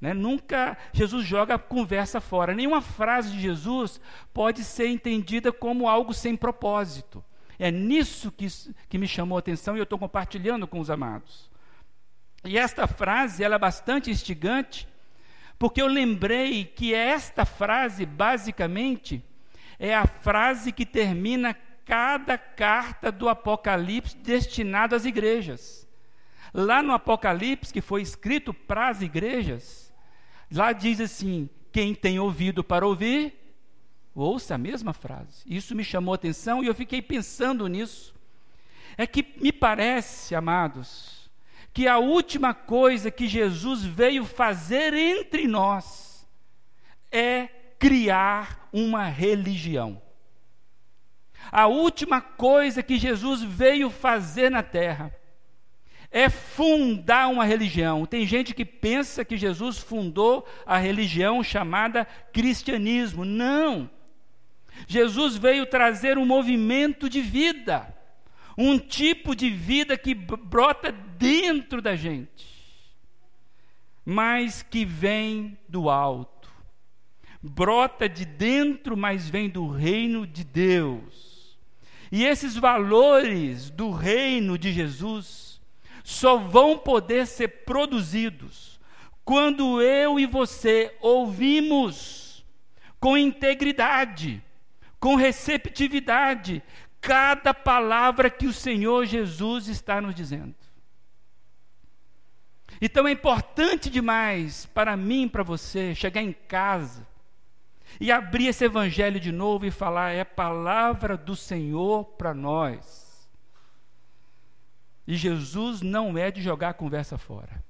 Né? 0.00 0.14
Nunca 0.14 0.78
Jesus 0.92 1.26
joga 1.26 1.54
a 1.54 1.58
conversa 1.58 2.20
fora. 2.20 2.54
Nenhuma 2.54 2.80
frase 2.80 3.32
de 3.32 3.40
Jesus 3.40 4.00
pode 4.32 4.64
ser 4.64 4.88
entendida 4.88 5.52
como 5.52 5.88
algo 5.88 6.14
sem 6.14 6.36
propósito. 6.36 7.22
É 7.58 7.70
nisso 7.70 8.32
que, 8.32 8.46
que 8.88 8.96
me 8.96 9.06
chamou 9.06 9.36
a 9.36 9.40
atenção 9.40 9.76
e 9.76 9.80
eu 9.80 9.84
estou 9.84 9.98
compartilhando 9.98 10.66
com 10.66 10.80
os 10.80 10.88
amados. 10.88 11.50
E 12.42 12.56
esta 12.56 12.86
frase 12.86 13.44
ela 13.44 13.56
é 13.56 13.58
bastante 13.58 14.10
instigante, 14.10 14.88
porque 15.58 15.82
eu 15.82 15.86
lembrei 15.86 16.64
que 16.64 16.94
esta 16.94 17.44
frase, 17.44 18.06
basicamente, 18.06 19.22
é 19.78 19.94
a 19.94 20.06
frase 20.06 20.72
que 20.72 20.86
termina 20.86 21.54
cada 21.84 22.38
carta 22.38 23.12
do 23.12 23.28
Apocalipse 23.28 24.16
destinado 24.16 24.94
às 24.94 25.04
igrejas. 25.04 25.86
Lá 26.54 26.82
no 26.82 26.92
Apocalipse, 26.92 27.72
que 27.72 27.82
foi 27.82 28.00
escrito 28.00 28.54
para 28.54 28.88
as 28.88 29.02
igrejas, 29.02 29.89
lá 30.52 30.72
diz 30.72 31.00
assim: 31.00 31.48
quem 31.72 31.94
tem 31.94 32.18
ouvido 32.18 32.64
para 32.64 32.86
ouvir, 32.86 33.34
ouça 34.14 34.54
a 34.54 34.58
mesma 34.58 34.92
frase. 34.92 35.42
Isso 35.46 35.74
me 35.74 35.84
chamou 35.84 36.12
a 36.12 36.16
atenção 36.16 36.62
e 36.62 36.66
eu 36.66 36.74
fiquei 36.74 37.00
pensando 37.00 37.66
nisso. 37.66 38.14
É 38.96 39.06
que 39.06 39.24
me 39.40 39.52
parece, 39.52 40.34
amados, 40.34 41.30
que 41.72 41.86
a 41.86 41.98
última 41.98 42.52
coisa 42.52 43.10
que 43.10 43.28
Jesus 43.28 43.84
veio 43.84 44.24
fazer 44.24 44.92
entre 44.92 45.46
nós 45.46 46.28
é 47.10 47.48
criar 47.78 48.68
uma 48.72 49.04
religião. 49.04 50.02
A 51.50 51.66
última 51.66 52.20
coisa 52.20 52.82
que 52.82 52.98
Jesus 52.98 53.42
veio 53.42 53.90
fazer 53.90 54.50
na 54.50 54.62
terra 54.62 55.14
é 56.10 56.28
fundar 56.28 57.28
uma 57.28 57.44
religião. 57.44 58.04
Tem 58.04 58.26
gente 58.26 58.52
que 58.52 58.64
pensa 58.64 59.24
que 59.24 59.36
Jesus 59.36 59.78
fundou 59.78 60.46
a 60.66 60.76
religião 60.76 61.42
chamada 61.42 62.04
cristianismo. 62.32 63.24
Não. 63.24 63.88
Jesus 64.88 65.36
veio 65.36 65.66
trazer 65.66 66.18
um 66.18 66.26
movimento 66.26 67.08
de 67.08 67.20
vida, 67.20 67.94
um 68.58 68.78
tipo 68.78 69.34
de 69.36 69.50
vida 69.50 69.96
que 69.96 70.14
brota 70.14 70.90
dentro 70.90 71.80
da 71.80 71.94
gente, 71.94 72.46
mas 74.04 74.62
que 74.62 74.84
vem 74.84 75.56
do 75.68 75.88
alto. 75.88 76.50
Brota 77.42 78.08
de 78.08 78.24
dentro, 78.24 78.96
mas 78.96 79.28
vem 79.30 79.48
do 79.48 79.66
reino 79.68 80.26
de 80.26 80.44
Deus. 80.44 81.58
E 82.12 82.24
esses 82.24 82.56
valores 82.56 83.70
do 83.70 83.90
reino 83.90 84.58
de 84.58 84.72
Jesus 84.72 85.39
só 86.10 86.36
vão 86.36 86.76
poder 86.76 87.24
ser 87.24 87.48
produzidos 87.64 88.80
quando 89.24 89.80
eu 89.80 90.18
e 90.18 90.26
você 90.26 90.92
ouvimos 91.00 92.44
com 92.98 93.16
integridade, 93.16 94.42
com 94.98 95.14
receptividade, 95.14 96.64
cada 97.00 97.54
palavra 97.54 98.28
que 98.28 98.48
o 98.48 98.52
Senhor 98.52 99.06
Jesus 99.06 99.68
está 99.68 100.00
nos 100.00 100.12
dizendo. 100.12 100.56
Então 102.82 103.06
é 103.06 103.12
importante 103.12 103.88
demais 103.88 104.66
para 104.66 104.96
mim, 104.96 105.28
para 105.28 105.44
você, 105.44 105.94
chegar 105.94 106.22
em 106.22 106.32
casa 106.32 107.06
e 108.00 108.10
abrir 108.10 108.48
esse 108.48 108.64
evangelho 108.64 109.20
de 109.20 109.30
novo 109.30 109.64
e 109.64 109.70
falar: 109.70 110.10
é 110.10 110.22
a 110.22 110.26
palavra 110.26 111.16
do 111.16 111.36
Senhor 111.36 112.04
para 112.04 112.34
nós. 112.34 112.99
E 115.10 115.16
Jesus 115.16 115.82
não 115.82 116.16
é 116.16 116.30
de 116.30 116.40
jogar 116.40 116.68
a 116.68 116.72
conversa 116.72 117.18
fora. 117.18 117.64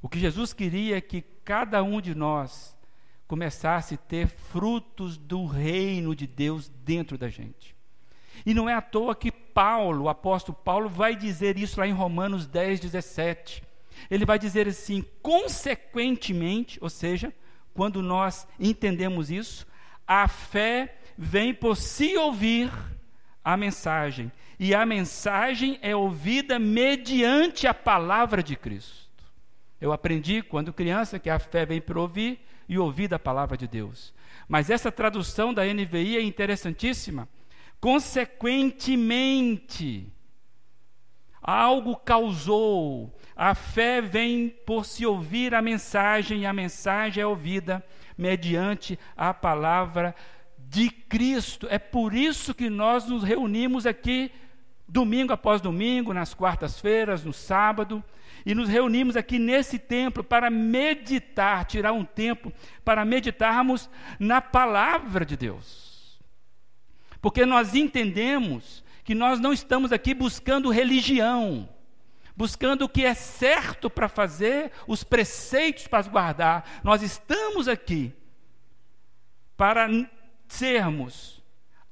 O 0.00 0.08
que 0.08 0.20
Jesus 0.20 0.52
queria 0.52 0.96
é 0.96 1.00
que 1.00 1.20
cada 1.20 1.82
um 1.82 2.00
de 2.00 2.14
nós 2.14 2.78
começasse 3.26 3.94
a 3.94 3.98
ter 3.98 4.28
frutos 4.28 5.18
do 5.18 5.46
reino 5.46 6.14
de 6.14 6.28
Deus 6.28 6.68
dentro 6.68 7.18
da 7.18 7.28
gente. 7.28 7.74
E 8.46 8.54
não 8.54 8.68
é 8.68 8.74
à 8.74 8.80
toa 8.80 9.16
que 9.16 9.32
Paulo, 9.32 10.04
o 10.04 10.08
apóstolo 10.08 10.56
Paulo, 10.56 10.88
vai 10.88 11.16
dizer 11.16 11.58
isso 11.58 11.80
lá 11.80 11.88
em 11.88 11.92
Romanos 11.92 12.46
10, 12.46 12.78
17. 12.78 13.64
Ele 14.08 14.24
vai 14.24 14.38
dizer 14.38 14.68
assim: 14.68 15.04
consequentemente, 15.20 16.78
ou 16.80 16.88
seja, 16.88 17.34
quando 17.74 18.00
nós 18.00 18.46
entendemos 18.60 19.28
isso, 19.28 19.66
a 20.06 20.28
fé 20.28 21.00
vem 21.18 21.52
por 21.52 21.76
se 21.76 22.16
ouvir 22.16 22.70
a 23.48 23.56
mensagem. 23.56 24.30
E 24.58 24.74
a 24.74 24.84
mensagem 24.84 25.78
é 25.80 25.96
ouvida 25.96 26.58
mediante 26.58 27.66
a 27.66 27.72
palavra 27.72 28.42
de 28.42 28.54
Cristo. 28.54 29.24
Eu 29.80 29.90
aprendi 29.90 30.42
quando 30.42 30.70
criança 30.70 31.18
que 31.18 31.30
a 31.30 31.38
fé 31.38 31.64
vem 31.64 31.80
por 31.80 31.96
ouvir 31.96 32.38
e 32.68 32.78
ouvir 32.78 33.14
a 33.14 33.18
palavra 33.18 33.56
de 33.56 33.66
Deus. 33.66 34.12
Mas 34.46 34.68
essa 34.68 34.92
tradução 34.92 35.54
da 35.54 35.64
NVI 35.64 36.18
é 36.18 36.22
interessantíssima. 36.22 37.26
Consequentemente, 37.80 40.12
algo 41.40 41.96
causou. 41.96 43.18
A 43.34 43.54
fé 43.54 44.02
vem 44.02 44.50
por 44.66 44.84
se 44.84 45.06
ouvir 45.06 45.54
a 45.54 45.62
mensagem, 45.62 46.40
e 46.40 46.46
a 46.46 46.52
mensagem 46.52 47.22
é 47.22 47.26
ouvida 47.26 47.82
mediante 48.18 48.98
a 49.16 49.32
palavra 49.32 50.10
de 50.10 50.37
de 50.68 50.90
Cristo. 50.90 51.66
É 51.70 51.78
por 51.78 52.14
isso 52.14 52.54
que 52.54 52.68
nós 52.68 53.06
nos 53.06 53.22
reunimos 53.22 53.86
aqui, 53.86 54.30
domingo 54.86 55.32
após 55.32 55.60
domingo, 55.60 56.12
nas 56.12 56.34
quartas-feiras, 56.34 57.24
no 57.24 57.32
sábado, 57.32 58.04
e 58.44 58.54
nos 58.54 58.68
reunimos 58.68 59.16
aqui 59.16 59.38
nesse 59.38 59.78
templo 59.78 60.22
para 60.22 60.50
meditar, 60.50 61.64
tirar 61.64 61.92
um 61.92 62.04
tempo 62.04 62.52
para 62.84 63.04
meditarmos 63.04 63.90
na 64.18 64.40
palavra 64.40 65.24
de 65.24 65.36
Deus. 65.36 66.18
Porque 67.20 67.44
nós 67.44 67.74
entendemos 67.74 68.84
que 69.02 69.14
nós 69.14 69.40
não 69.40 69.52
estamos 69.52 69.90
aqui 69.90 70.14
buscando 70.14 70.70
religião, 70.70 71.68
buscando 72.36 72.82
o 72.82 72.88
que 72.88 73.04
é 73.04 73.14
certo 73.14 73.90
para 73.90 74.08
fazer, 74.08 74.70
os 74.86 75.02
preceitos 75.02 75.88
para 75.88 76.06
guardar. 76.08 76.80
Nós 76.84 77.02
estamos 77.02 77.66
aqui 77.66 78.12
para 79.56 79.88
sermos 80.48 81.42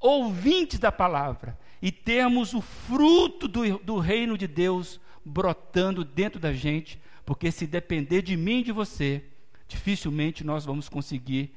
ouvintes 0.01 0.79
da 0.79 0.91
palavra 0.91 1.59
e 1.81 1.93
termos 1.93 2.55
o 2.55 2.61
fruto 2.61 3.47
do, 3.47 3.79
do 3.79 3.99
reino 3.99 4.37
de 4.37 4.47
Deus 4.47 5.01
brotando 5.25 6.05
dentro 6.05 6.41
da 6.41 6.53
gente, 6.53 7.01
porque 7.25 7.51
se 7.51 7.67
depender 7.67 8.23
de 8.23 8.37
mim 8.37 8.61
e 8.61 8.65
de 8.65 8.73
você, 8.73 9.25
dificilmente 9.69 10.45
nós 10.45 10.65
vamos 10.65 10.89
conseguir 10.89 11.55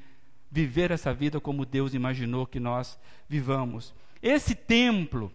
viver 0.51 0.91
essa 0.91 1.13
vida 1.13 1.39
como 1.39 1.65
Deus 1.65 1.93
imaginou 1.93 2.45
que 2.45 2.59
nós 2.59 2.99
vivamos. 3.27 3.93
Esse 4.21 4.55
templo 4.55 5.31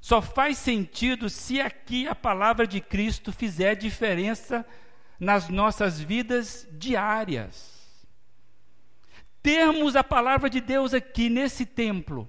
só 0.00 0.22
faz 0.22 0.56
sentido 0.56 1.28
se 1.28 1.60
aqui 1.60 2.08
a 2.08 2.14
palavra 2.14 2.66
de 2.66 2.80
Cristo 2.80 3.32
fizer 3.32 3.74
diferença 3.74 4.64
nas 5.18 5.48
nossas 5.48 6.00
vidas 6.00 6.66
diárias 6.72 7.79
termos 9.42 9.96
a 9.96 10.04
palavra 10.04 10.48
de 10.48 10.60
Deus 10.60 10.94
aqui 10.94 11.28
nesse 11.28 11.64
templo 11.64 12.28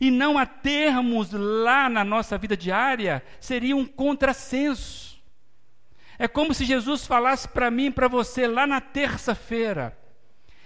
e 0.00 0.10
não 0.10 0.36
a 0.36 0.46
termos 0.46 1.32
lá 1.32 1.88
na 1.88 2.04
nossa 2.04 2.36
vida 2.36 2.56
diária 2.56 3.22
seria 3.40 3.76
um 3.76 3.86
contrassenso. 3.86 5.18
É 6.18 6.26
como 6.26 6.52
se 6.52 6.64
Jesus 6.64 7.06
falasse 7.06 7.48
para 7.48 7.70
mim 7.70 7.86
e 7.86 7.90
para 7.90 8.08
você 8.08 8.46
lá 8.46 8.66
na 8.66 8.80
terça-feira: 8.80 9.96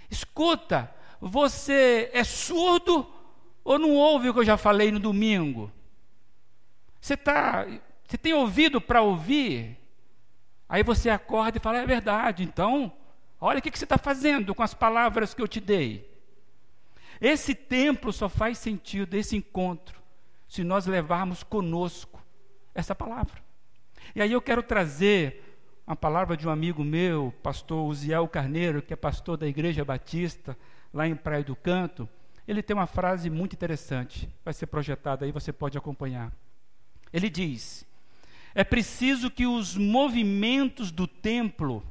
escuta, 0.09 0.93
você 1.21 2.09
é 2.13 2.23
surdo 2.23 3.07
ou 3.63 3.79
não 3.79 3.91
ouve 3.91 4.29
o 4.29 4.33
que 4.33 4.39
eu 4.39 4.45
já 4.45 4.57
falei 4.57 4.91
no 4.91 4.99
domingo? 4.99 5.71
Você, 6.99 7.15
tá, 7.15 7.65
você 8.05 8.17
tem 8.17 8.33
ouvido 8.33 8.81
para 8.81 9.01
ouvir? 9.01 9.77
Aí 10.67 10.83
você 10.83 11.09
acorda 11.09 11.57
e 11.57 11.61
fala: 11.61 11.79
é 11.79 11.85
verdade, 11.85 12.43
então 12.43 12.91
Olha 13.45 13.59
o 13.59 13.61
que, 13.61 13.77
você 13.77 13.83
está 13.83 13.97
fazendo 13.97 14.55
com 14.55 14.63
as 14.63 14.73
palavras 14.73 15.33
que 15.33 15.41
eu 15.41 15.47
te 15.49 15.59
dei. 15.59 16.09
Esse 17.19 17.53
templo 17.53 18.13
só 18.13 18.29
faz 18.29 18.57
sentido, 18.57 19.15
esse 19.15 19.35
encontro, 19.35 20.01
se 20.47 20.63
nós 20.63 20.85
levarmos 20.85 21.43
conosco 21.43 22.23
essa 22.73 22.95
palavra. 22.95 23.43
E 24.15 24.21
aí 24.21 24.31
eu 24.31 24.41
quero 24.41 24.63
trazer 24.63 25.57
uma 25.85 25.93
palavra 25.93 26.37
de 26.37 26.47
um 26.47 26.51
amigo 26.51 26.85
meu, 26.85 27.33
pastor 27.43 27.85
Uziel 27.85 28.29
Carneiro, 28.29 28.81
que 28.81 28.93
é 28.93 28.95
pastor 28.95 29.35
da 29.35 29.45
Igreja 29.45 29.83
Batista, 29.83 30.57
lá 30.93 31.05
em 31.05 31.13
Praia 31.13 31.43
do 31.43 31.53
Canto. 31.53 32.07
Ele 32.47 32.63
tem 32.63 32.73
uma 32.73 32.87
frase 32.87 33.29
muito 33.29 33.57
interessante, 33.57 34.29
vai 34.45 34.53
ser 34.53 34.67
projetada 34.67 35.25
aí, 35.25 35.33
você 35.33 35.51
pode 35.51 35.77
acompanhar. 35.77 36.31
Ele 37.11 37.29
diz: 37.29 37.85
É 38.55 38.63
preciso 38.63 39.29
que 39.29 39.45
os 39.45 39.75
movimentos 39.75 40.91
do 40.91 41.05
templo 41.05 41.83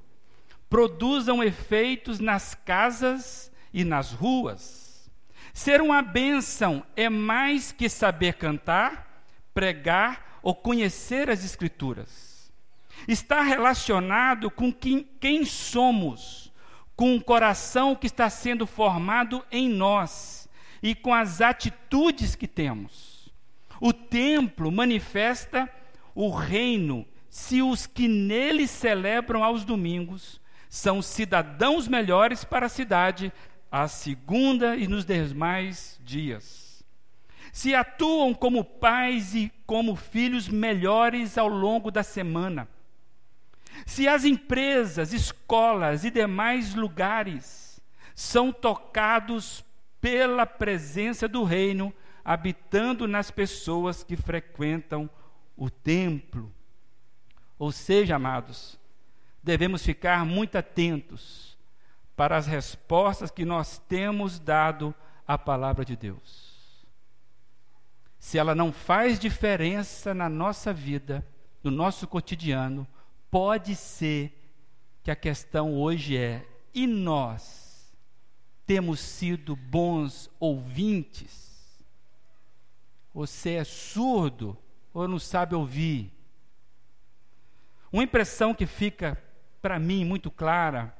produzam 0.73 1.45
efeitos 1.45 2.19
nas 2.19 2.55
casas 2.55 3.53
e 3.75 3.85
nas 3.85 4.11
ruas. 4.11 5.13
Ser 5.53 5.83
uma 5.83 6.01
bênção 6.01 6.83
é 6.97 7.11
mais 7.11 7.71
que 7.71 7.91
saber 7.91 8.37
cantar, 8.37 9.23
pregar 9.53 10.39
ou 10.43 10.55
conhecer 10.55 11.29
as 11.29 11.45
Escrituras. 11.45 12.51
Está 13.07 13.43
relacionado 13.43 14.51
com 14.51 14.73
quem, 14.73 15.07
quem 15.21 15.45
somos, 15.45 16.51
com 16.97 17.17
o 17.17 17.23
coração 17.23 17.95
que 17.95 18.07
está 18.07 18.31
sendo 18.31 18.67
formado 18.67 19.45
em 19.51 19.69
nós 19.69 20.49
e 20.83 20.95
com 20.95 21.13
as 21.13 21.43
atitudes 21.43 22.35
que 22.35 22.49
temos. 22.49 23.31
O 23.79 23.93
templo 23.93 24.73
manifesta 24.73 25.71
o 26.15 26.31
reino 26.31 27.07
se 27.29 27.61
os 27.61 27.87
que 27.87 28.09
nele 28.09 28.67
celebram 28.67 29.45
aos 29.45 29.67
domingos 29.67 30.41
são 30.73 31.03
cidadãos 31.03 31.87
melhores 31.87 32.45
para 32.45 32.65
a 32.65 32.69
cidade, 32.71 33.31
a 33.71 33.87
segunda 33.87 34.75
e 34.75 34.89
nos 34.89 35.05
demais 35.05 36.01
dias. 36.03 36.83
Se 37.53 37.75
atuam 37.75 38.33
como 38.33 38.65
pais 38.65 39.35
e 39.35 39.53
como 39.67 39.95
filhos 39.95 40.49
melhores 40.49 41.37
ao 41.37 41.47
longo 41.47 41.91
da 41.91 42.03
semana. 42.03 42.67
Se 43.85 44.09
as 44.09 44.25
empresas, 44.25 45.13
escolas 45.13 46.07
e 46.07 46.11
demais 46.11 46.75
lugares 46.75 47.79
são 48.15 48.51
tocados 48.51 49.63
pela 50.01 50.47
presença 50.47 51.29
do 51.29 51.45
reino 51.45 51.93
habitando 52.25 53.07
nas 53.07 53.31
pessoas 53.31 54.03
que 54.03 54.17
frequentam 54.17 55.11
o 55.55 55.69
templo. 55.69 56.51
Ou 57.59 57.71
seja, 57.71 58.17
amados, 58.17 58.81
devemos 59.43 59.85
ficar 59.85 60.25
muito 60.25 60.57
atentos 60.57 61.57
para 62.15 62.37
as 62.37 62.47
respostas 62.47 63.31
que 63.31 63.45
nós 63.45 63.79
temos 63.89 64.39
dado 64.39 64.95
à 65.27 65.37
palavra 65.37 65.85
de 65.85 65.97
Deus. 65.97 66.87
Se 68.19 68.39
ela 68.39 68.55
não 68.55 68.73
faz 68.73 69.19
diferença 69.19 70.15
na 70.15 70.29
nossa 70.29 70.73
vida, 70.73 71.27
no 71.63 71.71
nosso 71.71 72.07
cotidiano, 72.07 72.87
pode 73.31 73.75
ser 73.75 74.39
que 75.03 75.11
a 75.11 75.17
questão 75.17 75.75
hoje 75.75 76.17
é: 76.17 76.47
e 76.73 76.87
nós 76.87 77.93
temos 78.65 79.01
sido 79.01 79.57
bons 79.57 80.31
ouvintes? 80.39 81.51
Você 83.13 83.55
é 83.55 83.65
surdo 83.65 84.57
ou 84.95 85.09
não 85.09 85.19
sabe 85.19 85.55
ouvir? 85.55 86.13
Uma 87.93 88.05
impressão 88.05 88.55
que 88.55 88.65
fica 88.65 89.23
para 89.63 89.79
mim 89.79 90.05
muito 90.05 90.31
clara 90.31 90.93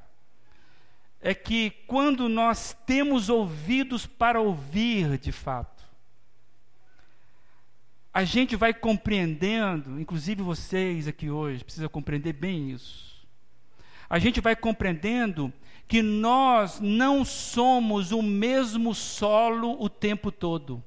é 1.21 1.35
que 1.35 1.71
quando 1.87 2.29
nós 2.29 2.77
temos 2.87 3.29
ouvidos 3.29 4.07
para 4.07 4.41
ouvir 4.41 5.19
de 5.19 5.33
fato, 5.33 5.83
a 8.15 8.25
gente 8.25 8.57
vai 8.57 8.73
compreendendo, 8.73 10.01
inclusive 10.01 10.43
vocês 10.43 11.09
aqui 11.09 11.31
hoje, 11.31 11.65
precisa 11.65 11.89
compreender 11.89 12.33
bem 12.33 12.71
isso. 12.71 13.27
A 14.09 14.19
gente 14.19 14.41
vai 14.41 14.55
compreendendo 14.55 15.53
que 15.89 16.03
nós 16.03 16.79
não 16.81 17.25
somos 17.25 18.13
o 18.13 18.23
mesmo 18.23 18.95
solo 18.95 19.77
o 19.83 19.89
tempo 19.89 20.31
todo. 20.31 20.83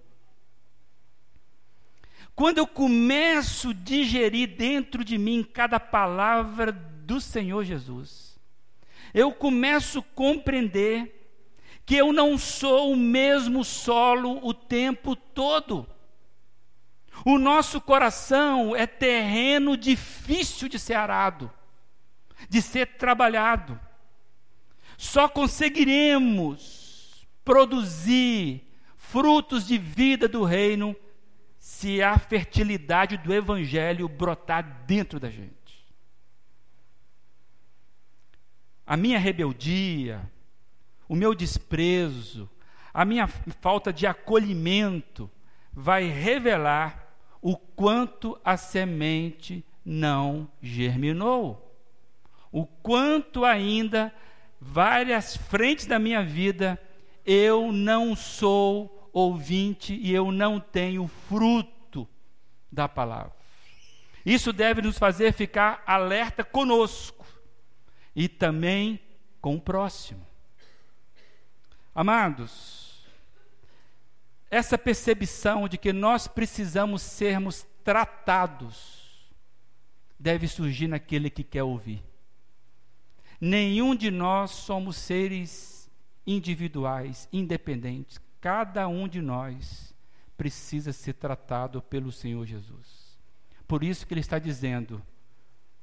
Quando 2.35 2.57
eu 2.57 2.67
começo 2.67 3.69
a 3.69 3.73
digerir 3.73 4.55
dentro 4.55 5.03
de 5.03 5.17
mim 5.17 5.43
cada 5.43 5.79
palavra 5.79 6.71
do 7.05 7.21
Senhor 7.21 7.63
Jesus, 7.63 8.39
eu 9.13 9.31
começo 9.31 9.99
a 9.99 10.15
compreender 10.15 11.29
que 11.85 11.95
eu 11.95 12.11
não 12.11 12.37
sou 12.37 12.91
o 12.91 12.97
mesmo 12.97 13.63
solo 13.63 14.39
o 14.45 14.53
tempo 14.53 15.15
todo. 15.15 15.87
O 17.23 17.37
nosso 17.37 17.79
coração 17.79 18.75
é 18.75 18.87
terreno 18.87 19.77
difícil 19.77 20.67
de 20.67 20.79
ser 20.79 20.95
arado, 20.95 21.51
de 22.49 22.61
ser 22.61 22.97
trabalhado. 22.97 23.79
Só 24.97 25.29
conseguiremos 25.29 27.27
produzir 27.43 28.63
frutos 28.97 29.65
de 29.67 29.77
vida 29.77 30.27
do 30.27 30.43
reino 30.43 30.95
se 31.59 32.01
a 32.01 32.17
fertilidade 32.17 33.17
do 33.17 33.33
Evangelho 33.33 34.09
brotar 34.09 34.83
dentro 34.85 35.19
da 35.19 35.29
gente. 35.29 35.64
A 38.85 38.95
minha 38.95 39.17
rebeldia, 39.17 40.21
o 41.07 41.15
meu 41.15 41.33
desprezo, 41.33 42.49
a 42.93 43.03
minha 43.03 43.27
falta 43.27 43.91
de 43.91 44.05
acolhimento 44.05 45.29
vai 45.73 46.05
revelar 46.05 47.15
o 47.41 47.57
quanto 47.57 48.39
a 48.43 48.57
semente 48.57 49.65
não 49.83 50.49
germinou, 50.61 51.77
o 52.51 52.65
quanto 52.65 53.43
ainda 53.43 54.13
várias 54.59 55.35
frentes 55.35 55.85
da 55.85 55.99
minha 55.99 56.23
vida 56.23 56.81
eu 57.25 57.71
não 57.71 58.15
sou 58.15 59.09
ouvinte 59.11 59.93
e 59.93 60.13
eu 60.13 60.31
não 60.31 60.59
tenho 60.59 61.07
fruto 61.27 62.07
da 62.71 62.87
palavra. 62.87 63.33
Isso 64.25 64.51
deve 64.51 64.81
nos 64.81 64.97
fazer 64.97 65.33
ficar 65.33 65.83
alerta 65.85 66.43
conosco 66.43 67.14
e 68.15 68.29
também 68.29 68.99
com 69.41 69.55
o 69.55 69.61
próximo. 69.61 70.25
Amados, 71.93 73.05
essa 74.49 74.77
percepção 74.77 75.67
de 75.67 75.77
que 75.77 75.91
nós 75.91 76.27
precisamos 76.27 77.01
sermos 77.01 77.65
tratados 77.83 79.29
deve 80.19 80.47
surgir 80.47 80.87
naquele 80.87 81.29
que 81.29 81.43
quer 81.43 81.63
ouvir. 81.63 82.03
Nenhum 83.39 83.95
de 83.95 84.09
nós 84.09 84.51
somos 84.51 84.95
seres 84.95 85.91
individuais, 86.25 87.27
independentes. 87.31 88.19
Cada 88.39 88.87
um 88.87 89.07
de 89.07 89.21
nós 89.21 89.93
precisa 90.37 90.93
ser 90.93 91.13
tratado 91.13 91.81
pelo 91.81 92.11
Senhor 92.11 92.45
Jesus. 92.45 93.19
Por 93.67 93.83
isso 93.83 94.05
que 94.07 94.13
ele 94.13 94.21
está 94.21 94.39
dizendo: 94.39 95.01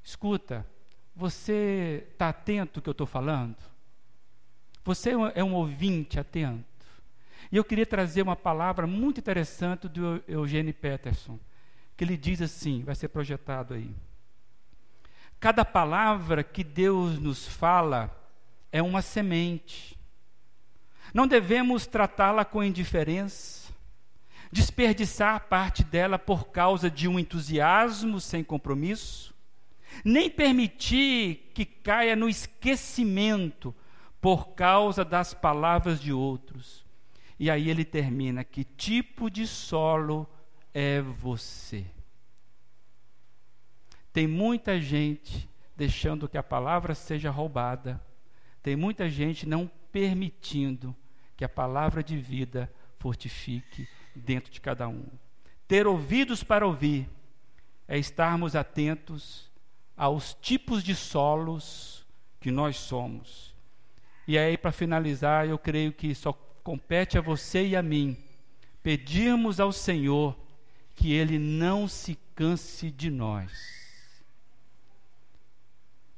escuta, 0.03 0.67
você 1.15 2.07
está 2.13 2.29
atento 2.31 2.79
ao 2.79 2.83
que 2.83 2.89
eu 2.89 2.93
estou 2.93 3.07
falando? 3.07 3.57
Você 4.85 5.13
é 5.35 5.45
um 5.45 5.55
ouvinte 5.55 6.19
atento? 6.19 6.65
E 7.51 7.57
eu 7.57 7.65
queria 7.65 7.87
trazer 7.87 8.23
uma 8.23 8.37
palavra 8.37 8.87
muito 8.87 9.19
interessante 9.21 9.89
do 9.89 10.23
Eugênio 10.27 10.73
Peterson, 10.75 11.39
que 11.97 12.05
ele 12.05 12.17
diz 12.17 12.41
assim: 12.41 12.83
vai 12.83 12.95
ser 12.95 13.09
projetado 13.09 13.75
aí. 13.75 13.95
Cada 15.39 15.65
palavra 15.65 16.43
que 16.43 16.65
Deus 16.65 17.19
nos 17.19 17.47
fala 17.47 18.11
é 18.71 18.83
uma 18.83 19.03
semente 19.03 19.99
não 21.13 21.27
devemos 21.27 21.87
tratá-la 21.87 22.45
com 22.45 22.65
indiferença, 22.65 23.71
desperdiçar 24.51 25.49
parte 25.49 25.85
dela 25.85 26.19
por 26.19 26.49
causa 26.49 26.91
de 26.91 27.07
um 27.07 27.19
entusiasmo 27.19 28.21
sem 28.21 28.43
compromisso, 28.43 29.32
nem 30.05 30.31
permitir 30.31 31.51
que 31.55 31.65
caia 31.65 32.17
no 32.17 32.29
esquecimento 32.29 33.75
por 34.21 34.51
causa 34.55 35.05
das 35.05 35.35
palavras 35.35 36.01
de 36.01 36.13
outros. 36.13 36.85
E 37.39 37.51
aí 37.51 37.69
ele 37.69 37.85
termina: 37.85 38.45
que 38.45 38.65
tipo 38.65 39.31
de 39.31 39.47
solo 39.47 40.29
é 40.73 41.01
você? 41.01 41.85
Tem 44.13 44.27
muita 44.27 44.81
gente 44.81 45.49
deixando 45.77 46.29
que 46.29 46.39
a 46.39 46.43
palavra 46.43 46.95
seja 46.95 47.31
roubada, 47.31 48.01
tem 48.63 48.77
muita 48.77 49.09
gente 49.09 49.49
não 49.49 49.71
permitindo 49.91 50.95
que 51.37 51.45
a 51.45 51.49
palavra 51.49 52.03
de 52.03 52.17
vida 52.17 52.73
fortifique 52.99 53.89
dentro 54.15 54.53
de 54.53 54.61
cada 54.61 54.87
um. 54.87 55.07
Ter 55.67 55.87
ouvidos 55.87 56.45
para 56.45 56.67
ouvir 56.67 57.09
é 57.89 57.99
estarmos 57.99 58.55
atentos 58.55 59.51
aos 59.97 60.35
tipos 60.35 60.83
de 60.83 60.95
solos 60.95 62.07
que 62.41 62.51
nós 62.51 62.77
somos. 62.77 63.55
E 64.27 64.39
aí, 64.39 64.57
para 64.57 64.73
finalizar, 64.73 65.47
eu 65.47 65.59
creio 65.59 65.93
que 65.93 66.15
só 66.15 66.33
compete 66.63 67.19
a 67.19 67.21
você 67.21 67.69
e 67.69 67.77
a 67.77 67.83
mim 67.83 68.17
pedirmos 68.83 69.61
ao 69.61 69.73
Senhor 69.73 70.37
que 70.95 71.13
Ele 71.13 71.39
não 71.39 71.89
se 71.89 72.19
canse 72.35 72.91
de 72.91 73.11
nós. 73.11 73.53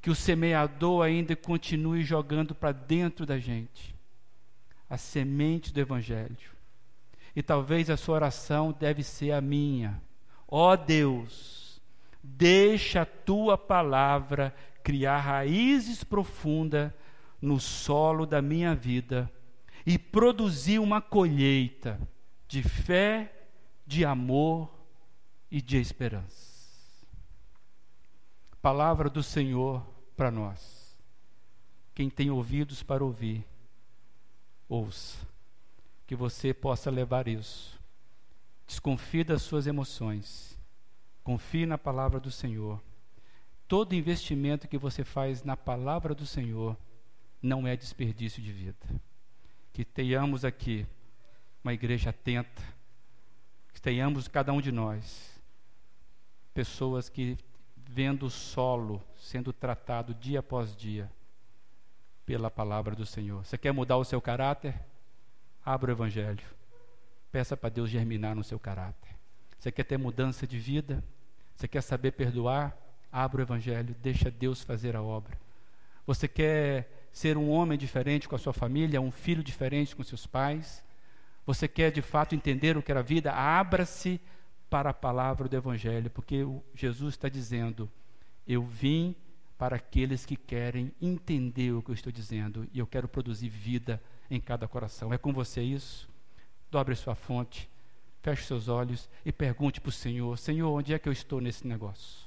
Que 0.00 0.10
o 0.10 0.14
semeador 0.14 1.04
ainda 1.04 1.34
continue 1.34 2.02
jogando 2.02 2.54
para 2.54 2.72
dentro 2.72 3.24
da 3.24 3.38
gente 3.38 3.94
a 4.88 4.98
semente 4.98 5.72
do 5.72 5.80
Evangelho. 5.80 6.54
E 7.34 7.42
talvez 7.42 7.90
a 7.90 7.96
sua 7.96 8.16
oração 8.16 8.72
deve 8.78 9.02
ser 9.02 9.32
a 9.32 9.40
minha. 9.40 10.00
Ó 10.46 10.72
oh 10.72 10.76
Deus, 10.76 11.63
deixa 12.26 13.02
a 13.02 13.06
tua 13.06 13.58
palavra 13.58 14.54
criar 14.82 15.18
raízes 15.20 16.02
profundas 16.02 16.90
no 17.40 17.60
solo 17.60 18.24
da 18.24 18.40
minha 18.40 18.74
vida 18.74 19.30
e 19.84 19.98
produzir 19.98 20.78
uma 20.78 21.02
colheita 21.02 22.00
de 22.48 22.62
fé, 22.62 23.46
de 23.86 24.06
amor 24.06 24.72
e 25.50 25.60
de 25.60 25.76
esperança. 25.76 26.54
Palavra 28.62 29.10
do 29.10 29.22
Senhor 29.22 29.86
para 30.16 30.30
nós. 30.30 30.96
Quem 31.94 32.08
tem 32.08 32.30
ouvidos 32.30 32.82
para 32.82 33.04
ouvir, 33.04 33.46
ouça. 34.66 35.18
Que 36.06 36.16
você 36.16 36.54
possa 36.54 36.90
levar 36.90 37.28
isso. 37.28 37.78
Desconfie 38.66 39.24
das 39.24 39.42
suas 39.42 39.66
emoções. 39.66 40.53
Confie 41.24 41.66
na 41.66 41.76
palavra 41.76 42.20
do 42.20 42.30
Senhor. 42.30 42.80
Todo 43.66 43.94
investimento 43.94 44.68
que 44.68 44.78
você 44.78 45.02
faz 45.02 45.42
na 45.42 45.56
palavra 45.56 46.14
do 46.14 46.24
Senhor 46.24 46.76
não 47.42 47.66
é 47.66 47.74
desperdício 47.76 48.40
de 48.40 48.52
vida. 48.52 48.86
Que 49.72 49.84
tenhamos 49.84 50.44
aqui 50.44 50.86
uma 51.64 51.72
igreja 51.72 52.10
atenta, 52.10 52.62
que 53.72 53.80
tenhamos 53.80 54.28
cada 54.28 54.52
um 54.52 54.60
de 54.60 54.70
nós 54.70 55.34
pessoas 56.52 57.08
que 57.08 57.36
vendo 57.76 58.26
o 58.26 58.30
solo 58.30 59.02
sendo 59.16 59.52
tratado 59.52 60.14
dia 60.14 60.38
após 60.38 60.76
dia 60.76 61.10
pela 62.24 62.48
palavra 62.48 62.94
do 62.94 63.04
Senhor. 63.04 63.44
Você 63.44 63.58
quer 63.58 63.72
mudar 63.72 63.96
o 63.96 64.04
seu 64.04 64.20
caráter? 64.20 64.78
abra 65.64 65.90
o 65.90 65.94
Evangelho. 65.94 66.44
Peça 67.32 67.56
para 67.56 67.70
Deus 67.70 67.88
germinar 67.88 68.36
no 68.36 68.44
seu 68.44 68.58
caráter. 68.58 69.16
Você 69.58 69.72
quer 69.72 69.84
ter 69.84 69.96
mudança 69.96 70.46
de 70.46 70.58
vida? 70.58 71.02
Você 71.54 71.68
quer 71.68 71.82
saber 71.82 72.12
perdoar? 72.12 72.76
Abra 73.10 73.40
o 73.40 73.44
Evangelho, 73.44 73.94
deixa 74.02 74.30
Deus 74.30 74.62
fazer 74.62 74.96
a 74.96 75.02
obra. 75.02 75.38
Você 76.06 76.26
quer 76.26 77.08
ser 77.12 77.36
um 77.36 77.48
homem 77.48 77.78
diferente 77.78 78.28
com 78.28 78.34
a 78.34 78.38
sua 78.38 78.52
família, 78.52 79.00
um 79.00 79.10
filho 79.10 79.42
diferente 79.42 79.94
com 79.94 80.02
seus 80.02 80.26
pais? 80.26 80.82
Você 81.46 81.68
quer 81.68 81.90
de 81.90 82.02
fato 82.02 82.34
entender 82.34 82.76
o 82.76 82.82
que 82.82 82.90
era 82.90 83.00
a 83.00 83.04
vida? 83.04 83.32
Abra-se 83.32 84.20
para 84.68 84.90
a 84.90 84.94
palavra 84.94 85.48
do 85.48 85.56
Evangelho, 85.56 86.10
porque 86.10 86.44
Jesus 86.74 87.14
está 87.14 87.28
dizendo: 87.28 87.90
Eu 88.46 88.62
vim 88.64 89.14
para 89.56 89.76
aqueles 89.76 90.26
que 90.26 90.36
querem 90.36 90.92
entender 91.00 91.72
o 91.72 91.82
que 91.82 91.90
eu 91.90 91.94
estou 91.94 92.12
dizendo 92.12 92.68
e 92.72 92.78
eu 92.78 92.86
quero 92.86 93.06
produzir 93.06 93.48
vida 93.48 94.02
em 94.30 94.40
cada 94.40 94.66
coração. 94.66 95.12
É 95.12 95.18
com 95.18 95.32
você 95.32 95.62
isso? 95.62 96.08
Dobre 96.70 96.94
sua 96.96 97.14
fonte, 97.14 97.68
feche 98.24 98.46
seus 98.46 98.68
olhos 98.68 99.06
e 99.22 99.30
pergunte 99.30 99.82
para 99.82 99.90
o 99.90 99.92
Senhor: 99.92 100.38
Senhor, 100.38 100.72
onde 100.72 100.94
é 100.94 100.98
que 100.98 101.06
eu 101.06 101.12
estou 101.12 101.42
nesse 101.42 101.66
negócio? 101.66 102.24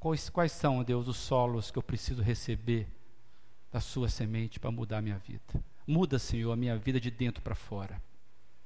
Quais, 0.00 0.28
quais 0.28 0.50
são, 0.50 0.82
Deus, 0.82 1.06
os 1.06 1.16
solos 1.16 1.70
que 1.70 1.78
eu 1.78 1.82
preciso 1.82 2.20
receber 2.20 2.88
da 3.70 3.80
Sua 3.80 4.08
semente 4.08 4.58
para 4.58 4.70
mudar 4.72 4.98
a 4.98 5.02
minha 5.02 5.18
vida? 5.18 5.62
Muda, 5.86 6.18
Senhor, 6.18 6.50
a 6.50 6.56
minha 6.56 6.76
vida 6.76 6.98
de 6.98 7.10
dentro 7.10 7.40
para 7.40 7.54
fora. 7.54 8.02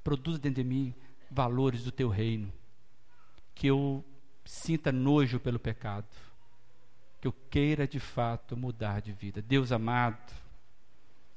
Produz 0.03 0.39
dentro 0.39 0.63
de 0.63 0.67
mim 0.67 0.95
valores 1.29 1.83
do 1.83 1.91
Teu 1.91 2.09
reino. 2.09 2.51
Que 3.53 3.67
eu 3.67 4.03
sinta 4.43 4.91
nojo 4.91 5.39
pelo 5.39 5.59
pecado. 5.59 6.07
Que 7.21 7.27
eu 7.27 7.33
queira 7.51 7.87
de 7.87 7.99
fato 7.99 8.57
mudar 8.57 9.01
de 9.01 9.11
vida. 9.11 9.41
Deus 9.41 9.71
amado, 9.71 10.33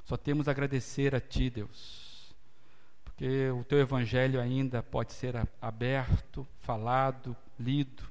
só 0.05 0.16
temos 0.16 0.49
a 0.49 0.53
agradecer 0.53 1.14
a 1.14 1.21
Ti, 1.21 1.51
Deus. 1.51 2.08
Porque 3.18 3.50
o 3.50 3.64
Teu 3.64 3.81
Evangelho 3.81 4.40
ainda 4.40 4.81
pode 4.81 5.12
ser 5.12 5.35
aberto, 5.61 6.46
falado, 6.61 7.37
lido 7.59 8.04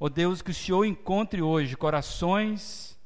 Ó 0.00 0.06
oh 0.06 0.08
Deus, 0.08 0.42
que 0.42 0.50
o 0.50 0.54
Senhor 0.54 0.84
encontre 0.84 1.40
hoje 1.40 1.76
corações 1.76 2.98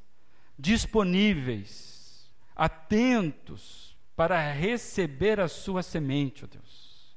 disponíveis, 0.59 2.27
atentos 2.55 3.95
para 4.17 4.51
receber 4.51 5.39
a 5.39 5.47
sua 5.47 5.83
semente, 5.83 6.43
ó 6.43 6.47
oh 6.47 6.51
Deus. 6.51 7.17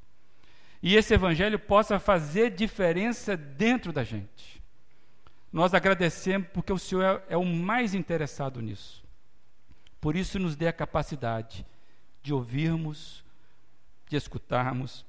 E 0.83 0.97
esse 0.97 1.13
evangelho 1.13 1.57
possa 1.57 1.97
fazer 1.97 2.51
diferença 2.51 3.37
dentro 3.37 3.93
da 3.93 4.03
gente. 4.03 4.61
Nós 5.49 5.73
agradecemos 5.73 6.49
porque 6.53 6.73
o 6.73 6.77
Senhor 6.77 7.03
é, 7.29 7.35
é 7.35 7.37
o 7.37 7.45
mais 7.45 7.93
interessado 7.93 8.61
nisso. 8.61 9.01
Por 10.01 10.13
isso, 10.13 10.37
nos 10.37 10.57
dê 10.57 10.67
a 10.67 10.73
capacidade 10.73 11.65
de 12.21 12.33
ouvirmos, 12.33 13.23
de 14.09 14.17
escutarmos 14.17 15.05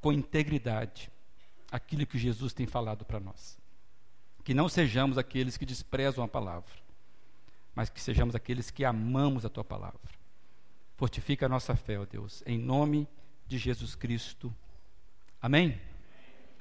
com 0.00 0.12
integridade 0.12 1.10
aquilo 1.70 2.06
que 2.06 2.18
Jesus 2.18 2.52
tem 2.52 2.66
falado 2.66 3.04
para 3.04 3.20
nós. 3.20 3.58
Que 4.42 4.54
não 4.54 4.68
sejamos 4.68 5.16
aqueles 5.16 5.56
que 5.56 5.64
desprezam 5.66 6.24
a 6.24 6.28
palavra, 6.28 6.72
mas 7.74 7.90
que 7.90 8.00
sejamos 8.00 8.34
aqueles 8.34 8.70
que 8.70 8.84
amamos 8.84 9.44
a 9.44 9.48
tua 9.48 9.64
palavra. 9.64 10.00
Fortifica 10.96 11.46
a 11.46 11.48
nossa 11.48 11.76
fé, 11.76 11.98
ó 11.98 12.04
Deus, 12.04 12.42
em 12.46 12.58
nome 12.58 13.06
de 13.46 13.58
Jesus 13.58 13.94
Cristo. 13.94 14.54
Amém? 15.40 15.78